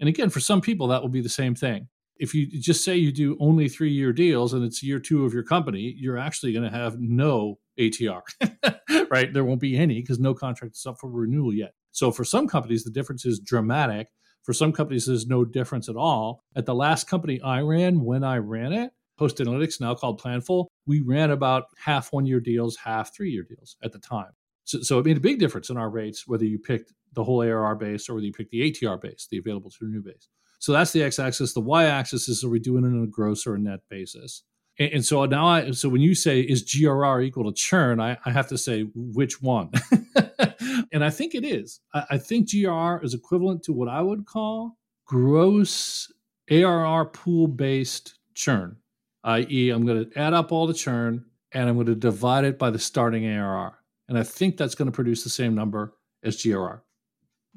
And 0.00 0.08
again, 0.08 0.30
for 0.30 0.40
some 0.40 0.60
people, 0.60 0.88
that 0.88 1.00
will 1.00 1.08
be 1.08 1.22
the 1.22 1.28
same 1.28 1.54
thing. 1.54 1.88
If 2.18 2.34
you 2.34 2.46
just 2.46 2.84
say 2.84 2.96
you 2.96 3.12
do 3.12 3.36
only 3.40 3.68
three 3.68 3.90
year 3.90 4.12
deals 4.12 4.54
and 4.54 4.64
it's 4.64 4.82
year 4.82 4.98
two 4.98 5.24
of 5.24 5.34
your 5.34 5.42
company, 5.42 5.94
you're 5.98 6.18
actually 6.18 6.52
going 6.52 6.70
to 6.70 6.76
have 6.76 6.98
no 6.98 7.58
ATR, 7.78 8.22
right? 9.10 9.32
There 9.32 9.44
won't 9.44 9.60
be 9.60 9.76
any 9.76 10.00
because 10.00 10.18
no 10.18 10.32
contract 10.32 10.76
is 10.76 10.86
up 10.86 10.98
for 10.98 11.10
renewal 11.10 11.52
yet. 11.52 11.74
So 11.92 12.10
for 12.10 12.24
some 12.24 12.48
companies, 12.48 12.84
the 12.84 12.90
difference 12.90 13.26
is 13.26 13.38
dramatic 13.38 14.08
for 14.46 14.52
some 14.52 14.72
companies, 14.72 15.06
there's 15.06 15.26
no 15.26 15.44
difference 15.44 15.88
at 15.88 15.96
all. 15.96 16.44
At 16.54 16.66
the 16.66 16.74
last 16.74 17.08
company 17.08 17.40
I 17.42 17.62
ran, 17.62 18.04
when 18.04 18.22
I 18.22 18.38
ran 18.38 18.72
it, 18.72 18.92
Host 19.18 19.38
Analytics, 19.38 19.80
now 19.80 19.94
called 19.94 20.22
Planful, 20.22 20.66
we 20.86 21.00
ran 21.00 21.32
about 21.32 21.64
half 21.84 22.12
one 22.12 22.26
year 22.26 22.38
deals, 22.38 22.76
half 22.76 23.12
three 23.12 23.30
year 23.30 23.42
deals 23.42 23.76
at 23.82 23.90
the 23.92 23.98
time. 23.98 24.30
So, 24.62 24.80
so, 24.82 24.98
it 24.98 25.04
made 25.04 25.16
a 25.16 25.20
big 25.20 25.38
difference 25.38 25.68
in 25.68 25.76
our 25.76 25.90
rates, 25.90 26.26
whether 26.26 26.44
you 26.44 26.58
picked 26.58 26.92
the 27.12 27.24
whole 27.24 27.42
ARR 27.42 27.74
base 27.74 28.08
or 28.08 28.14
whether 28.14 28.26
you 28.26 28.32
picked 28.32 28.50
the 28.50 28.70
ATR 28.70 29.00
base, 29.00 29.26
the 29.30 29.38
available 29.38 29.70
to 29.70 29.76
renew 29.80 30.02
base. 30.02 30.28
So 30.58 30.72
that's 30.72 30.92
the 30.92 31.02
x 31.02 31.18
axis. 31.18 31.52
The 31.52 31.60
y 31.60 31.84
axis 31.84 32.28
is 32.28 32.44
are 32.44 32.48
we 32.48 32.58
doing 32.60 32.84
it 32.84 32.88
on 32.88 33.02
a 33.02 33.06
gross 33.06 33.46
or 33.46 33.54
a 33.54 33.58
net 33.58 33.80
basis? 33.88 34.42
And, 34.78 34.92
and 34.94 35.04
so 35.04 35.24
now 35.24 35.46
I, 35.46 35.70
so 35.72 35.88
when 35.88 36.00
you 36.00 36.14
say 36.14 36.40
is 36.40 36.64
GRR 36.64 37.24
equal 37.24 37.50
to 37.50 37.52
churn, 37.52 38.00
I, 38.00 38.18
I 38.24 38.30
have 38.30 38.48
to 38.48 38.58
say 38.58 38.86
which 38.94 39.42
one? 39.42 39.70
and 40.92 41.04
I 41.04 41.10
think 41.10 41.34
it 41.34 41.44
is. 41.44 41.80
I, 41.94 42.04
I 42.10 42.18
think 42.18 42.48
GRR 42.48 43.04
is 43.04 43.14
equivalent 43.14 43.62
to 43.64 43.72
what 43.72 43.88
I 43.88 44.02
would 44.02 44.26
call 44.26 44.76
gross 45.04 46.12
ARR 46.50 47.06
pool 47.06 47.46
based 47.46 48.18
churn, 48.34 48.76
i.e., 49.24 49.70
I'm 49.70 49.86
going 49.86 50.10
to 50.10 50.18
add 50.18 50.34
up 50.34 50.52
all 50.52 50.66
the 50.66 50.74
churn 50.74 51.24
and 51.52 51.68
I'm 51.68 51.76
going 51.76 51.86
to 51.86 51.94
divide 51.94 52.44
it 52.44 52.58
by 52.58 52.70
the 52.70 52.78
starting 52.78 53.26
ARR. 53.26 53.78
And 54.08 54.18
I 54.18 54.22
think 54.22 54.56
that's 54.56 54.74
going 54.74 54.86
to 54.86 54.92
produce 54.92 55.24
the 55.24 55.30
same 55.30 55.54
number 55.54 55.94
as 56.22 56.36
GRR. 56.36 56.80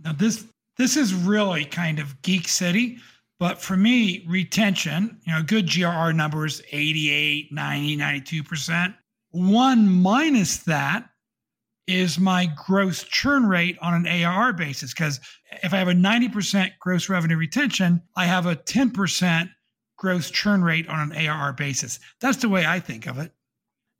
Now, 0.03 0.13
this 0.13 0.45
this 0.77 0.95
is 0.95 1.13
really 1.13 1.65
kind 1.65 1.99
of 1.99 2.21
geek 2.21 2.47
city, 2.47 2.99
but 3.37 3.61
for 3.61 3.75
me, 3.75 4.25
retention, 4.27 5.19
you 5.25 5.33
know, 5.33 5.43
good 5.43 5.67
GRR 5.67 6.15
numbers 6.15 6.61
88, 6.71 7.51
90, 7.51 7.97
92%. 7.97 8.95
One 9.31 9.89
minus 9.89 10.57
that 10.63 11.09
is 11.89 12.19
my 12.19 12.47
gross 12.67 13.03
churn 13.03 13.47
rate 13.47 13.77
on 13.81 13.93
an 13.93 14.07
ARR 14.07 14.53
basis. 14.53 14.93
Because 14.93 15.19
if 15.63 15.73
I 15.73 15.77
have 15.77 15.87
a 15.87 15.93
90% 15.93 16.71
gross 16.79 17.09
revenue 17.09 17.35
retention, 17.35 18.01
I 18.15 18.25
have 18.25 18.45
a 18.45 18.55
10% 18.55 19.49
gross 19.97 20.29
churn 20.29 20.63
rate 20.63 20.87
on 20.87 21.11
an 21.11 21.17
ARR 21.17 21.53
basis. 21.53 21.99
That's 22.21 22.37
the 22.37 22.47
way 22.47 22.65
I 22.65 22.79
think 22.79 23.07
of 23.07 23.17
it. 23.17 23.31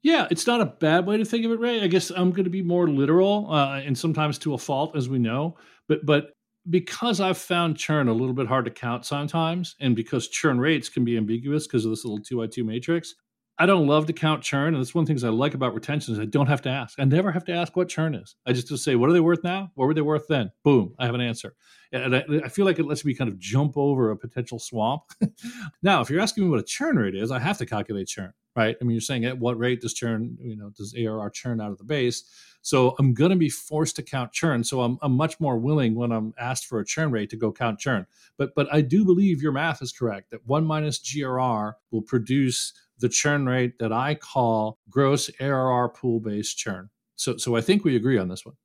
Yeah, 0.04 0.28
it's 0.30 0.48
not 0.48 0.62
a 0.62 0.66
bad 0.66 1.06
way 1.06 1.18
to 1.18 1.26
think 1.26 1.46
of 1.46 1.52
it, 1.52 1.60
Ray. 1.60 1.82
I 1.82 1.88
guess 1.88 2.10
I'm 2.10 2.30
going 2.30 2.46
to 2.46 2.50
be 2.50 2.62
more 2.62 2.88
literal, 2.88 3.52
uh, 3.52 3.82
and 3.82 3.98
sometimes 3.98 4.38
to 4.40 4.54
a 4.54 4.58
fault, 4.58 4.96
as 4.96 5.10
we 5.10 5.20
know. 5.20 5.58
But 5.90 6.06
but 6.06 6.32
because 6.70 7.20
I've 7.20 7.38
found 7.38 7.78
churn 7.78 8.08
a 8.08 8.14
little 8.14 8.34
bit 8.34 8.48
hard 8.48 8.64
to 8.66 8.72
count 8.72 9.06
sometimes, 9.06 9.76
and 9.82 9.98
because 9.98 10.30
churn 10.30 10.58
rates 10.58 10.88
can 10.88 11.04
be 11.04 11.18
ambiguous 11.18 11.68
because 11.68 11.84
of 11.84 11.92
this 11.92 12.06
little 12.06 12.24
two 12.24 12.38
by 12.38 12.48
two 12.48 12.64
matrix, 12.64 13.16
I 13.62 13.66
don't 13.66 13.88
love 13.88 14.06
to 14.06 14.14
count 14.14 14.42
churn, 14.42 14.74
and 14.74 14.78
that's 14.82 14.96
one 14.96 15.04
of 15.04 15.08
the 15.08 15.12
things 15.12 15.26
I 15.26 15.30
like 15.30 15.54
about 15.54 15.74
retention 15.74 16.14
is 16.14 16.20
I 16.20 16.26
don't 16.26 16.48
have 16.48 16.62
to 16.62 16.70
ask. 16.70 16.98
I 16.98 17.04
never 17.04 17.30
have 17.30 17.44
to 17.46 17.52
ask 17.52 17.76
what 17.76 17.90
churn 17.90 18.16
is. 18.16 18.36
I 18.46 18.54
just 18.54 18.70
just 18.70 18.86
say, 18.86 18.96
what 18.96 19.10
are 19.10 19.14
they 19.14 19.20
worth 19.20 19.44
now? 19.44 19.72
What 19.76 19.86
were 19.86 19.94
they 19.94 20.02
worth 20.02 20.28
then? 20.30 20.50
Boom, 20.64 20.96
I 20.98 21.06
have 21.06 21.14
an 21.14 21.20
answer. 21.20 21.56
And 21.92 22.16
I, 22.16 22.24
I 22.46 22.50
feel 22.50 22.66
like 22.66 22.80
it 22.80 22.86
lets 22.86 23.04
me 23.04 23.16
kind 23.16 23.30
of 23.30 23.40
jump 23.40 23.76
over 23.76 24.12
a 24.12 24.18
potential 24.18 24.60
swamp. 24.60 25.04
now, 25.82 26.02
if 26.02 26.10
you're 26.10 26.22
asking 26.22 26.44
me 26.44 26.50
what 26.50 26.60
a 26.60 26.64
churn 26.64 26.98
rate 26.98 27.16
is, 27.16 27.32
I 27.32 27.40
have 27.40 27.58
to 27.58 27.66
calculate 27.66 28.08
churn, 28.08 28.32
right? 28.56 28.76
I 28.80 28.84
mean, 28.84 28.92
you're 28.92 29.02
saying 29.02 29.26
at 29.26 29.40
what 29.40 29.58
rate 29.58 29.82
does 29.82 29.94
churn, 29.94 30.38
you 30.40 30.56
know, 30.56 30.70
does 30.70 30.94
ARR 30.96 31.30
churn 31.32 31.60
out 31.60 31.72
of 31.72 31.78
the 31.78 31.84
base? 31.84 32.24
So 32.62 32.96
I'm 33.00 33.14
going 33.14 33.32
to 33.32 33.38
be 33.38 33.50
forced 33.50 33.96
to 33.96 34.04
count 34.04 34.32
churn. 34.34 34.64
So 34.64 34.82
I'm, 34.82 34.98
I'm 35.02 35.14
much 35.14 35.40
more 35.40 35.58
willing 35.58 35.96
when 35.96 36.12
I'm 36.12 36.34
asked 36.38 36.66
for 36.66 36.80
a 36.80 36.86
churn 36.86 37.12
rate 37.12 37.30
to 37.32 37.38
go 37.38 37.52
count 37.52 37.80
churn. 37.80 38.06
But 38.38 38.54
but 38.56 38.68
I 38.72 38.82
do 38.82 39.06
believe 39.06 39.42
your 39.42 39.52
math 39.52 39.82
is 39.82 39.92
correct 39.92 40.32
that 40.32 40.46
one 40.46 40.66
minus 40.66 41.00
GRR 41.00 41.74
will 41.92 42.02
produce 42.02 42.74
the 43.00 43.10
churn 43.10 43.46
rate 43.46 43.80
that 43.80 43.94
I 43.94 44.16
call 44.16 44.78
gross 44.90 45.30
ARR 45.40 45.90
pool 45.90 46.20
based 46.20 46.58
churn. 46.58 46.90
So, 47.16 47.38
so 47.38 47.56
I 47.56 47.62
think 47.62 47.84
we 47.84 47.96
agree 47.96 48.18
on 48.18 48.28
this 48.28 48.46
one. 48.46 48.56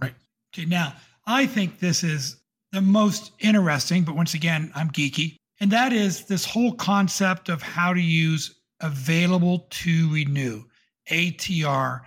Right. 0.00 0.14
Okay. 0.54 0.66
Now, 0.66 0.94
I 1.26 1.46
think 1.46 1.80
this 1.80 2.02
is 2.02 2.36
the 2.72 2.80
most 2.80 3.32
interesting, 3.40 4.04
but 4.04 4.16
once 4.16 4.34
again, 4.34 4.70
I'm 4.74 4.90
geeky. 4.90 5.36
And 5.60 5.70
that 5.72 5.92
is 5.92 6.26
this 6.26 6.44
whole 6.44 6.72
concept 6.72 7.48
of 7.48 7.62
how 7.62 7.92
to 7.92 8.00
use 8.00 8.60
available 8.80 9.66
to 9.70 10.12
renew, 10.12 10.64
ATR, 11.10 12.00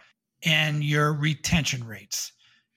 and 0.44 0.84
your 0.84 1.14
retention 1.14 1.86
rates. 1.86 2.32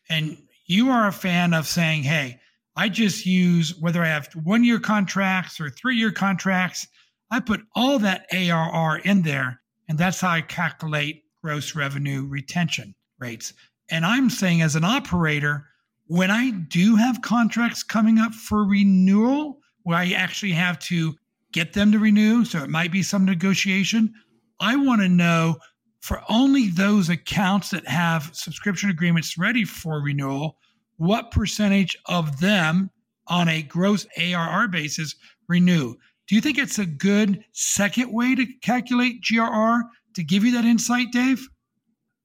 And 0.09 0.37
you 0.67 0.91
are 0.91 1.09
a 1.09 1.13
fan 1.13 1.55
of 1.55 1.67
saying, 1.67 2.03
hey, 2.03 2.41
I 2.77 2.89
just 2.89 3.25
use 3.25 3.75
whether 3.81 4.03
I 4.03 4.09
have 4.09 4.29
one 4.45 4.65
year 4.65 4.79
contracts 4.79 5.61
or 5.61 5.71
three 5.71 5.97
year 5.97 6.13
contracts, 6.13 6.87
I 7.31 7.41
put 7.41 7.63
all 7.75 7.99
that 8.01 8.27
ARR 8.33 8.99
in 8.99 9.23
there, 9.23 9.61
and 9.89 9.99
that's 9.99 10.21
how 10.21 10.31
I 10.31 10.43
calculate 10.43 11.25
gross 11.43 11.75
revenue 11.75 12.27
retention 12.27 12.95
rates. 13.19 13.55
And 13.91 14.05
I'm 14.05 14.29
saying, 14.29 14.63
as 14.63 14.77
an 14.77 14.85
operator, 14.85 15.67
when 16.07 16.31
I 16.31 16.51
do 16.51 16.97
have 16.97 17.23
contracts 17.23 17.83
coming 17.83 18.19
up 18.19 18.33
for 18.33 18.65
renewal, 18.65 19.59
where 19.83 19.99
I 19.99 20.11
actually 20.13 20.53
have 20.53 20.79
to 20.81 21.15
get 21.53 21.73
them 21.73 21.93
to 21.93 21.99
renew, 21.99 22.45
so 22.45 22.63
it 22.63 22.71
might 22.71 22.93
be 22.93 23.03
some 23.03 23.25
negotiation, 23.25 24.13
I 24.61 24.77
want 24.77 25.01
to 25.03 25.09
know 25.09 25.57
for 26.01 26.23
only 26.29 26.69
those 26.69 27.09
accounts 27.09 27.71
that 27.71 27.87
have 27.89 28.31
subscription 28.33 28.91
agreements 28.91 29.37
ready 29.37 29.65
for 29.65 30.01
renewal, 30.01 30.59
what 30.97 31.31
percentage 31.31 31.97
of 32.07 32.41
them 32.41 32.91
on 33.27 33.49
a 33.49 33.63
gross 33.63 34.07
ARR 34.17 34.69
basis 34.69 35.15
renew? 35.49 35.95
Do 36.29 36.35
you 36.35 36.41
think 36.41 36.59
it's 36.59 36.79
a 36.79 36.87
good 36.87 37.45
second 37.53 38.13
way 38.13 38.35
to 38.35 38.47
calculate 38.63 39.23
GRR 39.23 39.83
to 40.15 40.25
give 40.25 40.45
you 40.45 40.53
that 40.53 40.65
insight, 40.65 41.11
Dave? 41.13 41.49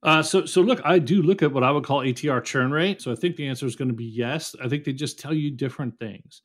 Uh, 0.03 0.23
so, 0.23 0.45
so 0.45 0.61
look, 0.61 0.81
I 0.83 0.97
do 0.99 1.21
look 1.21 1.43
at 1.43 1.51
what 1.51 1.63
I 1.63 1.71
would 1.71 1.83
call 1.83 2.01
ATR 2.01 2.43
churn 2.43 2.71
rate. 2.71 3.01
So 3.01 3.11
I 3.11 3.15
think 3.15 3.35
the 3.35 3.47
answer 3.47 3.65
is 3.65 3.75
going 3.75 3.89
to 3.89 3.93
be 3.93 4.05
yes. 4.05 4.55
I 4.63 4.67
think 4.67 4.83
they 4.83 4.93
just 4.93 5.19
tell 5.19 5.33
you 5.33 5.51
different 5.51 5.97
things. 5.99 6.41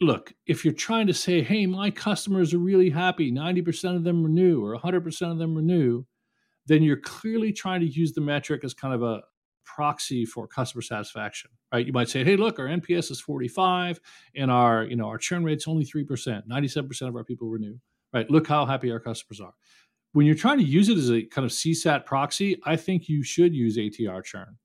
Look, 0.00 0.32
if 0.46 0.64
you're 0.64 0.74
trying 0.74 1.06
to 1.08 1.14
say, 1.14 1.42
hey, 1.42 1.66
my 1.66 1.90
customers 1.90 2.54
are 2.54 2.58
really 2.58 2.90
happy, 2.90 3.32
90% 3.32 3.96
of 3.96 4.04
them 4.04 4.22
renew 4.22 4.62
or 4.64 4.78
100% 4.78 5.32
of 5.32 5.38
them 5.38 5.56
renew, 5.56 6.04
then 6.66 6.82
you're 6.82 7.00
clearly 7.00 7.52
trying 7.52 7.80
to 7.80 7.86
use 7.86 8.12
the 8.12 8.20
metric 8.20 8.62
as 8.62 8.74
kind 8.74 8.94
of 8.94 9.02
a 9.02 9.22
proxy 9.64 10.24
for 10.24 10.46
customer 10.46 10.82
satisfaction, 10.82 11.50
right? 11.72 11.86
You 11.86 11.92
might 11.92 12.08
say, 12.08 12.22
hey, 12.24 12.36
look, 12.36 12.58
our 12.58 12.66
NPS 12.66 13.10
is 13.10 13.20
45 13.20 14.00
and 14.36 14.50
our, 14.50 14.84
you 14.84 14.96
know, 14.96 15.06
our 15.06 15.18
churn 15.18 15.44
rate's 15.44 15.66
only 15.66 15.84
3%. 15.84 16.42
97% 16.46 17.08
of 17.08 17.16
our 17.16 17.24
people 17.24 17.48
renew, 17.48 17.76
right? 18.12 18.30
Look 18.30 18.46
how 18.46 18.66
happy 18.66 18.90
our 18.90 19.00
customers 19.00 19.40
are. 19.40 19.54
When 20.18 20.26
you're 20.26 20.34
trying 20.34 20.58
to 20.58 20.64
use 20.64 20.88
it 20.88 20.98
as 20.98 21.12
a 21.12 21.22
kind 21.22 21.44
of 21.44 21.52
CSAT 21.52 22.04
proxy, 22.04 22.60
I 22.64 22.74
think 22.74 23.08
you 23.08 23.22
should 23.22 23.54
use 23.54 23.76
ATR 23.76 24.24
churn 24.24 24.56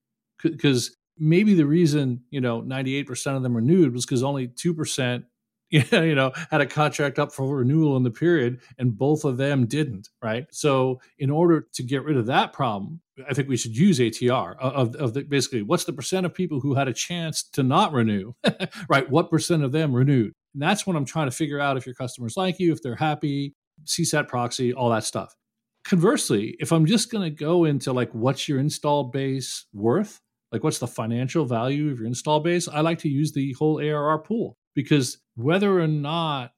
because 0.41 0.98
maybe 1.19 1.53
the 1.53 1.67
reason, 1.67 2.24
you 2.31 2.41
know, 2.41 2.63
98% 2.63 3.36
of 3.36 3.43
them 3.43 3.55
renewed 3.55 3.93
was 3.93 4.03
because 4.03 4.24
only 4.24 4.48
2% 4.48 5.24
you 5.69 6.15
know, 6.15 6.31
had 6.50 6.62
a 6.62 6.65
contract 6.65 7.19
up 7.19 7.31
for 7.31 7.57
renewal 7.57 7.95
in 7.98 8.01
the 8.01 8.10
period, 8.10 8.62
and 8.79 8.98
both 8.98 9.25
of 9.25 9.38
them 9.38 9.67
didn't, 9.67 10.10
right? 10.24 10.48
So, 10.51 11.00
in 11.19 11.29
order 11.29 11.67
to 11.74 11.83
get 11.83 12.03
rid 12.03 12.17
of 12.17 12.25
that 12.25 12.51
problem, 12.51 13.00
I 13.29 13.36
think 13.36 13.48
we 13.48 13.57
should 13.57 13.77
use 13.77 14.00
ATR 14.00 14.55
of, 14.60 14.95
of 14.95 15.13
the, 15.13 15.22
basically 15.22 15.62
what's 15.62 15.83
the 15.83 15.93
percent 15.93 16.25
of 16.25 16.33
people 16.33 16.62
who 16.62 16.74
had 16.74 16.88
a 16.88 16.93
chance 16.93 17.43
to 17.53 17.62
not 17.62 17.93
renew, 17.93 18.33
right? 18.89 19.07
What 19.07 19.29
percent 19.29 19.63
of 19.63 19.72
them 19.72 19.95
renewed? 19.95 20.33
And 20.55 20.63
that's 20.63 20.88
when 20.88 20.95
I'm 20.95 21.05
trying 21.05 21.27
to 21.27 21.36
figure 21.36 21.60
out 21.60 21.77
if 21.77 21.86
your 21.86 21.95
customers 21.95 22.38
like 22.38 22.60
you, 22.60 22.72
if 22.72 22.81
they're 22.81 22.95
happy, 22.95 23.53
CSAT 23.86 24.27
proxy, 24.27 24.74
all 24.74 24.89
that 24.89 25.03
stuff. 25.03 25.36
Conversely, 25.85 26.55
if 26.59 26.71
I'm 26.71 26.85
just 26.85 27.11
going 27.11 27.23
to 27.23 27.29
go 27.29 27.65
into 27.65 27.91
like 27.91 28.11
what's 28.13 28.47
your 28.47 28.59
install 28.59 29.05
base 29.05 29.65
worth, 29.73 30.21
like 30.51 30.63
what's 30.63 30.79
the 30.79 30.87
financial 30.87 31.45
value 31.45 31.91
of 31.91 31.99
your 31.99 32.07
install 32.07 32.39
base, 32.39 32.67
I 32.67 32.81
like 32.81 32.99
to 32.99 33.09
use 33.09 33.33
the 33.33 33.53
whole 33.53 33.79
ARR 33.79 34.19
pool. 34.19 34.57
Because 34.75 35.17
whether 35.35 35.79
or 35.79 35.87
not 35.87 36.51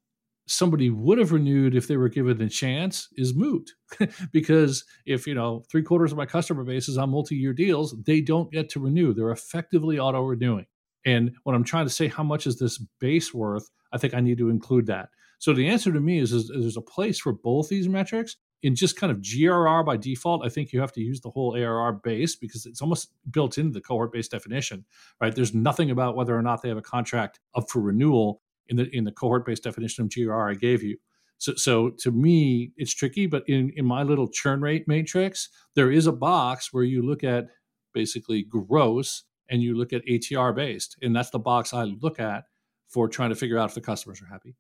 somebody 0.48 0.89
would 0.89 1.17
have 1.17 1.32
renewed 1.32 1.75
if 1.75 1.88
they 1.88 1.98
were 1.98 2.10
given 2.10 2.38
the 2.38 2.50
chance 2.50 3.08
is 3.15 3.34
moot. 3.34 3.72
Because 4.32 4.84
if 5.05 5.25
you 5.25 5.34
know 5.34 5.63
three 5.72 5.82
quarters 5.82 6.12
of 6.12 6.17
my 6.17 6.25
customer 6.25 6.63
base 6.63 6.88
is 6.88 6.98
on 6.98 7.10
multi-year 7.10 7.53
deals 7.53 7.96
they 8.05 8.22
don't 8.22 8.51
get 8.51 8.70
to 8.70 8.79
renew. 8.79 9.13
They're 9.13 9.32
effectively 9.32 9.98
auto 10.00 10.22
renewing 10.22 10.65
and 11.05 11.32
when 11.44 11.55
i'm 11.55 11.63
trying 11.63 11.86
to 11.86 11.94
say 11.94 12.08
how 12.08 12.24
much 12.24 12.48
is 12.48 12.58
this 12.58 12.77
base 13.00 13.34
worth 13.34 13.70
i 13.94 13.98
think 13.98 14.13
i 14.13 14.20
need 14.20 14.38
to 14.38 14.50
include 14.50 14.88
that. 14.88 15.10
So 15.39 15.53
the 15.53 15.67
answer 15.67 15.91
to 15.91 16.00
me 16.00 16.20
is, 16.20 16.32
is 16.32 16.48
there's 16.48 16.77
a 16.77 16.82
place 16.82 17.20
for 17.20 17.34
both 17.34 17.70
these 17.70 17.88
metrics 17.88 18.38
in 18.66 18.76
just 18.76 18.98
kind 18.98 19.12
of 19.12 19.20
grr 19.20 19.86
by 19.86 19.96
default 19.96 20.46
i 20.46 20.50
think 20.50 20.74
you 20.74 20.80
have 20.80 20.92
to 20.92 21.02
use 21.02 21.22
the 21.22 21.30
whole 21.30 21.56
arr 21.56 21.94
base 22.04 22.36
because 22.36 22.66
it's 22.66 22.82
almost 22.82 23.14
built 23.32 23.58
into 23.58 23.74
the 23.74 23.82
cohort 23.82 24.12
based 24.12 24.32
definition 24.32 24.84
right 25.22 25.36
there's 25.36 25.54
nothing 25.54 25.92
about 25.92 26.16
whether 26.16 26.38
or 26.38 26.42
not 26.42 26.62
they 26.62 26.70
have 26.70 26.78
a 26.78 26.82
contract 26.82 27.40
up 27.56 27.70
for 27.70 27.82
renewal 27.82 28.42
in 28.68 28.78
the 28.78 28.96
in 28.96 29.04
the 29.04 29.12
cohort 29.12 29.46
based 29.46 29.64
definition 29.64 30.04
of 30.04 30.10
GRR 30.10 30.52
I 30.52 30.56
gave 30.56 30.84
you. 30.84 30.98
So, 31.38 31.54
so 31.56 31.90
to 32.00 32.12
me, 32.12 32.72
it's 32.78 32.94
tricky. 32.94 33.28
But 33.28 33.44
in 33.48 33.72
in 33.76 33.86
my 33.86 34.04
little 34.04 34.28
churn 34.28 34.62
rate 34.62 34.88
matrix, 34.88 35.50
there 35.76 35.92
is 35.92 36.08
a 36.08 36.12
box 36.12 36.72
where 36.72 36.84
you 36.84 37.02
look 37.02 37.24
at 37.24 37.48
basically 37.94 38.44
gross 38.44 39.24
and 39.50 39.62
you 39.62 39.78
look 39.78 39.94
at 39.94 40.06
ATR 40.06 40.56
based, 40.56 40.98
and 41.02 41.16
that's 41.16 41.30
the 41.30 41.40
box 41.40 41.74
I 41.74 41.84
look 41.84 42.20
at 42.20 42.46
for 42.88 43.08
trying 43.08 43.30
to 43.30 43.36
figure 43.36 43.58
out 43.58 43.70
if 43.70 43.76
the 43.76 43.82
customers 43.82 44.22
are 44.22 44.26
happy. 44.28 44.56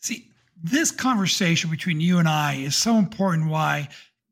See, 0.00 0.30
this 0.62 0.90
conversation 0.90 1.70
between 1.70 2.00
you 2.00 2.18
and 2.18 2.28
I 2.28 2.54
is 2.54 2.76
so 2.76 2.96
important. 2.96 3.48
Why 3.48 3.88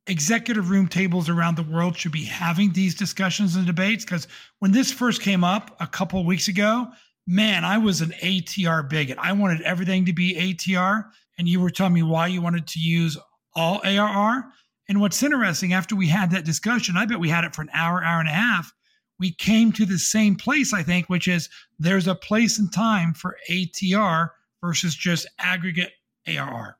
executive 0.07 0.71
room 0.71 0.89
tables 0.89 1.29
around 1.29 1.57
the 1.57 1.63
world 1.63 1.97
should 1.97 2.13
be 2.13 2.25
having 2.25 2.73
these 2.73 2.95
discussions 2.95 3.55
and 3.55 3.67
debates 3.67 4.05
because 4.05 4.27
when 4.59 4.73
this 4.73 4.91
first 4.91 5.23
came 5.23 5.45
up 5.45 5.77
a 5.79 5.87
couple 5.87 6.25
weeks 6.25 6.49
ago 6.49 6.91
man, 7.31 7.65
I 7.65 7.79
was 7.79 8.01
an 8.01 8.11
ATR 8.23 8.89
bigot. 8.89 9.17
I 9.19 9.33
wanted 9.33 9.63
everything 9.63 10.05
to 10.07 10.13
be 10.13 10.35
ATR. 10.35 11.05
And 11.39 11.49
you 11.49 11.61
were 11.61 11.71
telling 11.71 11.93
me 11.93 12.03
why 12.03 12.27
you 12.27 12.43
wanted 12.43 12.67
to 12.67 12.81
use 12.81 13.17
all 13.55 13.81
ARR. 13.85 14.53
And 14.89 15.01
what's 15.01 15.23
interesting, 15.23 15.73
after 15.73 15.95
we 15.95 16.09
had 16.09 16.33
that 16.33 16.45
discussion, 16.45 16.97
I 16.97 17.07
bet 17.07 17.21
we 17.21 17.29
had 17.29 17.45
it 17.45 17.55
for 17.55 17.63
an 17.63 17.71
hour, 17.73 18.03
hour 18.03 18.19
and 18.19 18.29
a 18.29 18.33
half. 18.33 18.73
We 19.21 19.33
came 19.33 19.71
to 19.73 19.87
the 19.87 19.99
same 19.99 20.35
place, 20.35 20.75
I 20.75 20.83
think, 20.83 21.09
which 21.09 21.29
is 21.29 21.49
there's 21.79 22.09
a 22.09 22.15
place 22.15 22.59
and 22.59 22.73
time 22.73 23.15
for 23.15 23.37
ATR 23.49 24.31
versus 24.61 24.95
just 24.95 25.27
aggregate 25.39 25.93
ARR. 26.27 26.79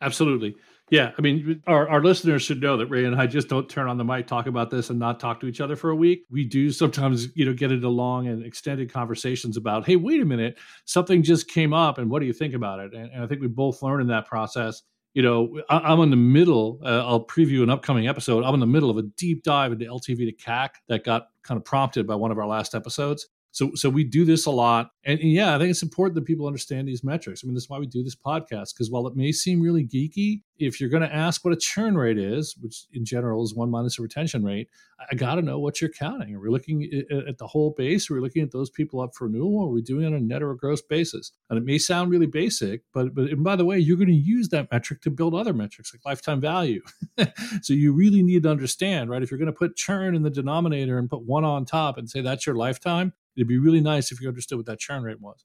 Absolutely. 0.00 0.56
Yeah, 0.90 1.12
I 1.16 1.20
mean, 1.20 1.62
our, 1.68 1.88
our 1.88 2.02
listeners 2.02 2.42
should 2.42 2.60
know 2.60 2.76
that 2.76 2.86
Ray 2.86 3.04
and 3.04 3.14
I 3.14 3.28
just 3.28 3.48
don't 3.48 3.68
turn 3.68 3.88
on 3.88 3.96
the 3.96 4.04
mic, 4.04 4.26
talk 4.26 4.46
about 4.46 4.70
this, 4.70 4.90
and 4.90 4.98
not 4.98 5.20
talk 5.20 5.38
to 5.40 5.46
each 5.46 5.60
other 5.60 5.76
for 5.76 5.90
a 5.90 5.94
week. 5.94 6.24
We 6.30 6.44
do 6.44 6.72
sometimes, 6.72 7.28
you 7.36 7.44
know, 7.44 7.52
get 7.52 7.70
into 7.70 7.88
long 7.88 8.26
and 8.26 8.44
extended 8.44 8.92
conversations 8.92 9.56
about, 9.56 9.86
hey, 9.86 9.94
wait 9.94 10.20
a 10.20 10.24
minute, 10.24 10.58
something 10.86 11.22
just 11.22 11.48
came 11.48 11.72
up, 11.72 11.98
and 11.98 12.10
what 12.10 12.18
do 12.18 12.26
you 12.26 12.32
think 12.32 12.54
about 12.54 12.80
it? 12.80 12.92
And, 12.92 13.08
and 13.12 13.22
I 13.22 13.28
think 13.28 13.40
we 13.40 13.46
both 13.46 13.82
learned 13.82 14.02
in 14.02 14.08
that 14.08 14.26
process. 14.26 14.82
You 15.14 15.22
know, 15.22 15.60
I, 15.68 15.92
am 15.92 16.00
in 16.00 16.10
the 16.10 16.16
middle. 16.16 16.80
Uh, 16.84 17.04
I'll 17.06 17.24
preview 17.24 17.62
an 17.62 17.70
upcoming 17.70 18.08
episode. 18.08 18.42
I'm 18.42 18.54
in 18.54 18.60
the 18.60 18.66
middle 18.66 18.90
of 18.90 18.96
a 18.96 19.02
deep 19.02 19.44
dive 19.44 19.70
into 19.70 19.84
LTV 19.84 20.16
to 20.26 20.32
CAC 20.32 20.70
that 20.88 21.04
got 21.04 21.28
kind 21.44 21.56
of 21.56 21.64
prompted 21.64 22.06
by 22.06 22.16
one 22.16 22.32
of 22.32 22.38
our 22.38 22.46
last 22.46 22.74
episodes. 22.74 23.28
So, 23.52 23.72
so 23.74 23.90
we 23.90 24.04
do 24.04 24.24
this 24.24 24.46
a 24.46 24.50
lot, 24.50 24.90
and, 25.04 25.18
and, 25.18 25.32
yeah, 25.32 25.54
I 25.54 25.58
think 25.58 25.70
it's 25.70 25.82
important 25.82 26.14
that 26.14 26.24
people 26.24 26.46
understand 26.46 26.86
these 26.86 27.02
metrics. 27.02 27.42
I 27.42 27.46
mean, 27.46 27.54
that's 27.54 27.68
why 27.68 27.78
we 27.78 27.86
do 27.86 28.04
this 28.04 28.14
podcast 28.14 28.74
because 28.74 28.90
while 28.90 29.06
it 29.06 29.16
may 29.16 29.32
seem 29.32 29.60
really 29.60 29.84
geeky, 29.84 30.42
if 30.58 30.80
you're 30.80 30.90
going 30.90 31.02
to 31.02 31.14
ask 31.14 31.44
what 31.44 31.54
a 31.54 31.56
churn 31.56 31.96
rate 31.96 32.18
is, 32.18 32.54
which 32.60 32.86
in 32.92 33.04
general 33.04 33.42
is 33.42 33.54
one 33.54 33.70
minus 33.70 33.98
a 33.98 34.02
retention 34.02 34.44
rate, 34.44 34.68
I 35.10 35.14
got 35.14 35.36
to 35.36 35.42
know 35.42 35.58
what 35.58 35.80
you're 35.80 35.90
counting. 35.90 36.34
Are 36.34 36.40
we 36.40 36.50
looking 36.50 36.84
at 37.26 37.38
the 37.38 37.46
whole 37.46 37.74
base? 37.76 38.10
Are 38.10 38.14
we 38.14 38.20
looking 38.20 38.42
at 38.42 38.52
those 38.52 38.68
people 38.68 39.00
up 39.00 39.14
for 39.14 39.26
renewal? 39.26 39.64
Are 39.64 39.70
we 39.70 39.80
doing 39.80 40.04
it 40.04 40.08
on 40.08 40.14
a 40.14 40.20
net 40.20 40.42
or 40.42 40.50
a 40.50 40.56
gross 40.56 40.82
basis? 40.82 41.32
And 41.48 41.58
it 41.58 41.64
may 41.64 41.78
sound 41.78 42.10
really 42.10 42.26
basic, 42.26 42.82
but 42.92 43.14
but 43.14 43.30
and 43.30 43.42
by 43.42 43.56
the 43.56 43.64
way, 43.64 43.78
you're 43.78 43.96
going 43.96 44.08
to 44.08 44.14
use 44.14 44.50
that 44.50 44.70
metric 44.70 45.00
to 45.02 45.10
build 45.10 45.34
other 45.34 45.54
metrics 45.54 45.94
like 45.94 46.04
lifetime 46.04 46.40
value. 46.40 46.82
so 47.62 47.72
you 47.72 47.92
really 47.92 48.22
need 48.22 48.42
to 48.42 48.50
understand, 48.50 49.08
right? 49.08 49.22
If 49.22 49.30
you're 49.30 49.38
going 49.38 49.46
to 49.46 49.52
put 49.52 49.76
churn 49.76 50.14
in 50.14 50.22
the 50.22 50.30
denominator 50.30 50.98
and 50.98 51.08
put 51.08 51.22
one 51.22 51.44
on 51.44 51.64
top 51.64 51.96
and 51.96 52.08
say 52.08 52.20
that's 52.20 52.46
your 52.46 52.56
lifetime, 52.56 53.14
it'd 53.36 53.48
be 53.48 53.58
really 53.58 53.80
nice 53.80 54.12
if 54.12 54.20
you 54.20 54.28
understood 54.28 54.58
what 54.58 54.66
that 54.66 54.78
churn 54.78 55.02
rate 55.02 55.20
was. 55.20 55.44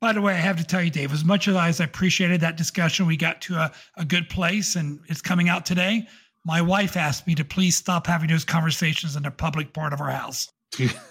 By 0.00 0.12
the 0.12 0.20
way, 0.20 0.34
I 0.34 0.38
have 0.38 0.58
to 0.58 0.64
tell 0.64 0.82
you, 0.82 0.90
Dave, 0.90 1.12
as 1.12 1.24
much 1.24 1.48
as 1.48 1.56
I 1.56 1.84
appreciated 1.84 2.40
that 2.42 2.56
discussion, 2.56 3.06
we 3.06 3.16
got 3.16 3.40
to 3.42 3.54
a, 3.54 3.72
a 3.96 4.04
good 4.04 4.28
place 4.28 4.76
and 4.76 5.00
it's 5.08 5.22
coming 5.22 5.48
out 5.48 5.64
today. 5.64 6.06
My 6.44 6.60
wife 6.60 6.96
asked 6.96 7.26
me 7.26 7.34
to 7.36 7.44
please 7.44 7.76
stop 7.76 8.06
having 8.06 8.28
those 8.28 8.44
conversations 8.44 9.16
in 9.16 9.24
a 9.24 9.30
public 9.30 9.72
part 9.72 9.94
of 9.94 10.00
our 10.00 10.10
house. 10.10 10.52
yeah. 10.78 11.06